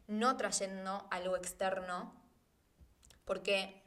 [0.09, 2.11] no trayendo algo externo,
[3.25, 3.83] porque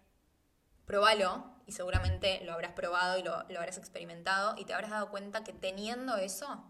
[0.87, 5.43] probalo y seguramente lo habrás probado y lo, habrás experimentado y te habrás dado cuenta
[5.43, 6.65] que teniendo eso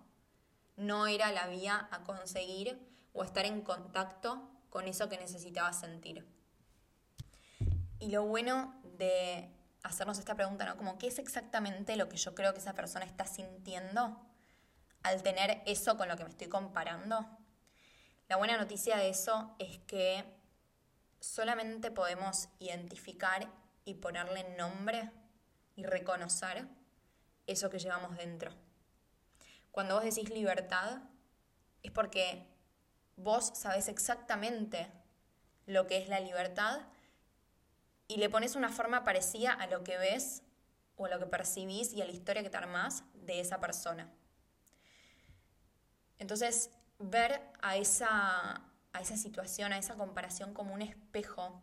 [0.76, 2.80] no era la vía a conseguir
[3.12, 6.26] o estar en contacto con eso que necesitabas sentir.
[8.02, 9.48] Y lo bueno de
[9.84, 10.76] hacernos esta pregunta, ¿no?
[10.76, 14.20] Como, ¿qué es exactamente lo que yo creo que esa persona está sintiendo
[15.04, 17.24] al tener eso con lo que me estoy comparando?
[18.28, 20.24] La buena noticia de eso es que
[21.20, 23.48] solamente podemos identificar
[23.84, 25.12] y ponerle nombre
[25.76, 26.66] y reconocer
[27.46, 28.50] eso que llevamos dentro.
[29.70, 31.02] Cuando vos decís libertad,
[31.84, 32.48] es porque
[33.14, 34.90] vos sabés exactamente
[35.66, 36.80] lo que es la libertad
[38.12, 40.42] y le pones una forma parecida a lo que ves
[40.96, 44.12] o a lo que percibís y a la historia que te armás de esa persona.
[46.18, 51.62] Entonces, ver a esa, a esa situación, a esa comparación como un espejo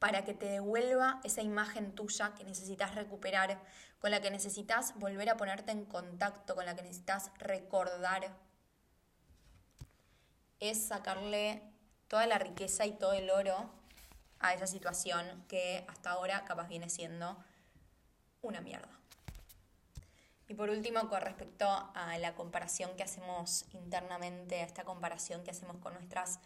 [0.00, 3.60] para que te devuelva esa imagen tuya que necesitas recuperar,
[4.00, 8.36] con la que necesitas volver a ponerte en contacto, con la que necesitas recordar,
[10.58, 11.62] es sacarle
[12.08, 13.77] toda la riqueza y todo el oro
[14.40, 17.36] a esa situación que hasta ahora capaz viene siendo
[18.42, 18.98] una mierda.
[20.48, 25.50] Y por último, con respecto a la comparación que hacemos internamente, a esta comparación que
[25.50, 26.40] hacemos con nuestras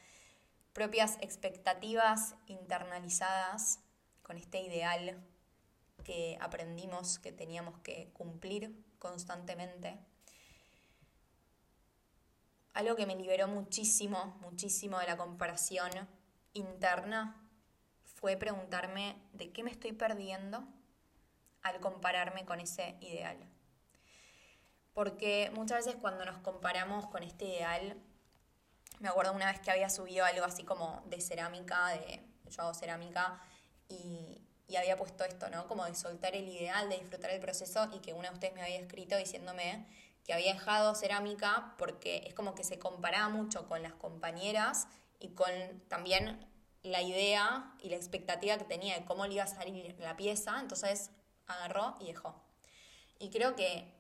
[0.73, 3.79] propias expectativas internalizadas,
[4.23, 5.23] con este ideal
[6.03, 9.99] que aprendimos que teníamos que cumplir constantemente.
[12.75, 15.91] Algo que me liberó muchísimo, muchísimo de la comparación
[16.55, 17.42] interna
[18.23, 20.65] fue preguntarme de qué me estoy perdiendo
[21.61, 23.37] al compararme con ese ideal.
[24.95, 27.97] Porque muchas veces cuando nos comparamos con este ideal,
[29.01, 32.75] me acuerdo una vez que había subido algo así como de cerámica, de yo hago
[32.75, 33.43] cerámica,
[33.89, 35.67] y, y había puesto esto, ¿no?
[35.67, 38.63] Como de soltar el ideal, de disfrutar el proceso, y que una de ustedes me
[38.63, 39.85] había escrito diciéndome
[40.25, 44.87] que había dejado cerámica porque es como que se comparaba mucho con las compañeras
[45.19, 45.51] y con
[45.89, 46.52] también
[46.83, 50.59] la idea y la expectativa que tenía de cómo le iba a salir la pieza,
[50.61, 51.11] entonces
[51.47, 52.35] agarró y dejó.
[53.19, 53.93] Y creo que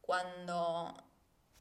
[0.00, 0.96] cuando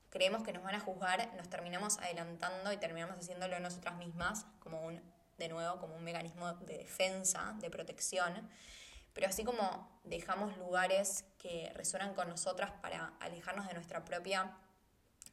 [0.10, 4.86] creemos que nos van a juzgar, nos terminamos adelantando y terminamos haciéndolo nosotras mismas, como
[4.86, 5.02] un,
[5.38, 8.50] de nuevo, como un mecanismo de defensa, de protección.
[9.14, 14.56] Pero así como dejamos lugares que resuenan con nosotras para alejarnos de nuestra propia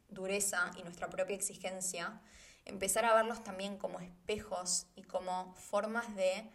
[0.09, 2.20] dureza y nuestra propia exigencia,
[2.69, 6.49] empezar a verlos también como espejos y como formas de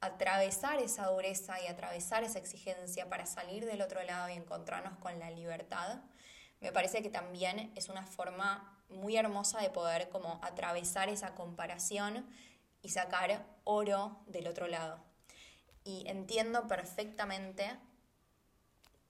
[0.00, 5.18] atravesar esa dureza y atravesar esa exigencia para salir del otro lado y encontrarnos con
[5.18, 6.00] la libertad,
[6.60, 12.26] me parece que también es una forma muy hermosa de poder como atravesar esa comparación
[12.82, 14.98] y sacar oro del otro lado.
[15.84, 17.78] Y entiendo perfectamente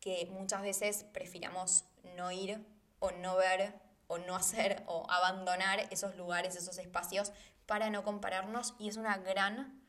[0.01, 1.85] que muchas veces prefiramos
[2.17, 2.65] no ir
[2.99, 3.75] o no ver
[4.11, 7.33] o no hacer o abandonar esos lugares, esos espacios
[7.67, 8.75] para no compararnos.
[8.79, 9.81] Y es una gran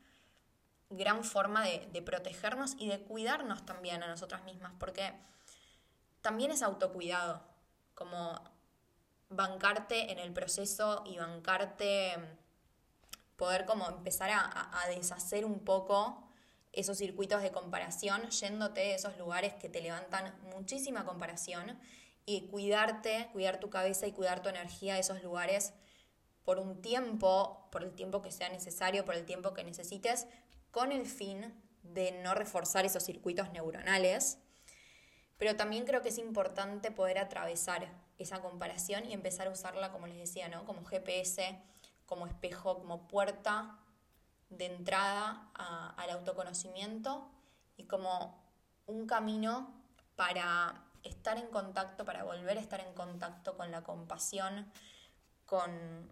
[0.92, 5.12] gran forma de, protegernos y de cuidarnos también a nosotras mismas, porque
[6.20, 7.42] también es autocuidado,
[7.94, 8.40] como
[9.28, 12.14] bancarte en el proceso y bancarte,
[13.36, 16.22] poder como empezar a, deshacer un poco
[16.72, 21.78] esos circuitos de comparación, yéndote de esos lugares que te levantan muchísima comparación
[22.26, 25.74] y cuidarte, cuidar tu cabeza y cuidar tu energía de esos lugares
[26.44, 30.26] por un tiempo, por el tiempo que sea necesario, por el tiempo que necesites,
[30.70, 34.38] con el fin de no reforzar esos circuitos neuronales,
[35.36, 40.06] pero también creo que es importante poder atravesar esa comparación y empezar a usarla, como
[40.06, 40.64] les decía, ¿no?
[40.64, 41.60] como GPS,
[42.06, 43.78] como espejo, como puerta
[44.50, 47.28] de entrada al autoconocimiento
[47.76, 48.40] y como
[48.86, 49.74] un camino
[50.14, 54.70] para estar en contacto, para volver a estar en contacto con la compasión,
[55.46, 56.10] con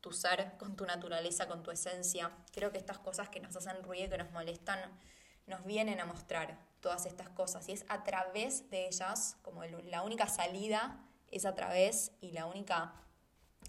[0.00, 2.30] tu ser, con tu naturaleza, con tu esencia.
[2.52, 4.78] Creo que estas cosas que nos hacen ruido y que nos molestan
[5.46, 7.68] nos vienen a mostrar todas estas cosas.
[7.68, 10.98] Y es a través de ellas, como la única salida
[11.30, 12.94] es a través y la única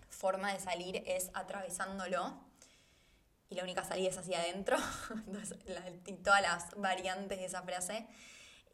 [0.10, 2.40] forma de salir es atravesándolo.
[3.50, 4.78] Y la única salida es hacia adentro,
[6.06, 8.08] y todas las variantes de esa frase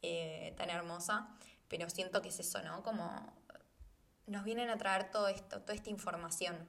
[0.03, 1.29] eh, tan hermosa,
[1.67, 2.83] pero siento que es eso, ¿no?
[2.83, 3.33] Como
[4.25, 6.67] nos vienen a traer todo esto, toda esta información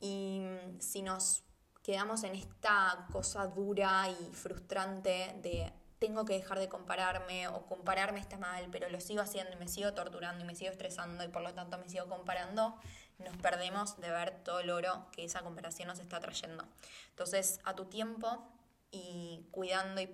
[0.00, 1.42] y mm, si nos
[1.82, 8.18] quedamos en esta cosa dura y frustrante de tengo que dejar de compararme o compararme
[8.18, 11.28] está mal, pero lo sigo haciendo y me sigo torturando y me sigo estresando y
[11.28, 12.76] por lo tanto me sigo comparando,
[13.20, 16.64] nos perdemos de ver todo el oro que esa comparación nos está trayendo.
[17.10, 18.44] Entonces, a tu tiempo
[18.90, 20.08] y cuidando, y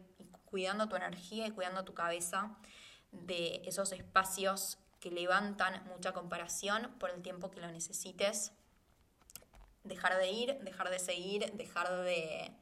[0.45, 2.55] cuidando tu energía y cuidando tu cabeza
[3.13, 8.53] de esos espacios que levantan mucha comparación por el tiempo que lo necesites
[9.85, 12.55] dejar de ir, dejar de seguir, dejar de,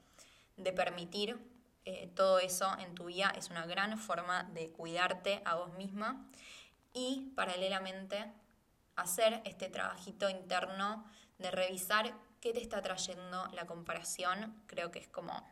[0.74, 1.38] permitir
[1.84, 6.26] eh, todo eso en tu vida es una gran forma de cuidarte a vos misma
[6.92, 8.32] y paralelamente
[8.96, 11.04] hacer este trabajito interno
[11.38, 15.46] de revisar qué te está trayendo la comparación, creo que es como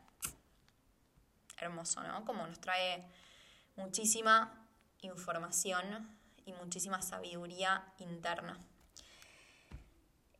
[1.59, 2.24] hermoso, ¿no?
[2.24, 3.07] Como nos trae
[3.76, 4.63] muchísima
[5.07, 6.09] información
[6.46, 8.59] y muchísima sabiduría interna.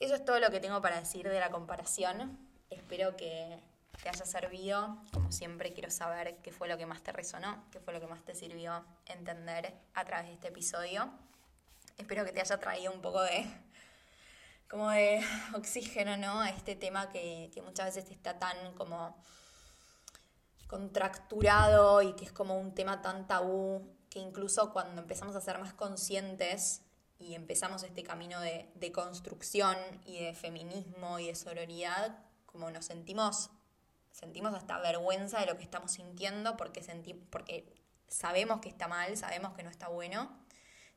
[0.01, 2.39] Eso es todo lo que tengo para decir de la comparación.
[2.69, 3.59] Espero que
[4.03, 4.99] te haya servido.
[5.13, 8.07] Como siempre, quiero saber qué fue lo que más te resonó, qué fue lo que
[8.07, 11.11] más te sirvió entender a través de este episodio.
[11.97, 13.47] Espero que te haya traído un poco de
[14.69, 16.41] como de oxígeno, ¿no?
[16.41, 19.17] A este tema que, que muchas veces está tan como
[20.67, 25.59] contracturado y que es como un tema tan tabú que incluso cuando empezamos a ser
[25.59, 26.83] más conscientes
[27.19, 32.85] y empezamos este camino de, de construcción y de feminismo y de sororidad, como nos
[32.85, 33.51] sentimos,
[34.13, 36.81] sentimos hasta vergüenza de lo que estamos sintiendo porque,
[37.29, 37.75] porque
[38.07, 40.31] sabemos que está mal, sabemos que no está bueno,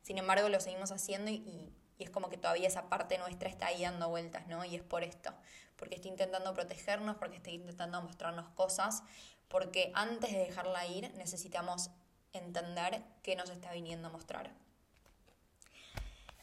[0.04, 3.66] sin embargo lo seguimos haciendo y, y es como que todavía esa parte nuestra está
[3.66, 4.64] ahí dando vueltas, ¿no?
[4.64, 5.34] Y es por esto,
[5.76, 9.02] porque estoy intentando protegernos, porque estoy intentando mostrarnos cosas,
[9.48, 11.90] porque antes de dejarla ir necesitamos
[12.34, 14.52] entender qué nos está viniendo a mostrar.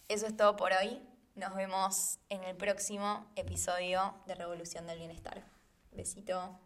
[0.08, 1.00] Eso es todo por hoy.
[1.34, 5.44] Nos vemos en el próximo episodio de Revolución del Bienestar.
[5.92, 6.58] Besito.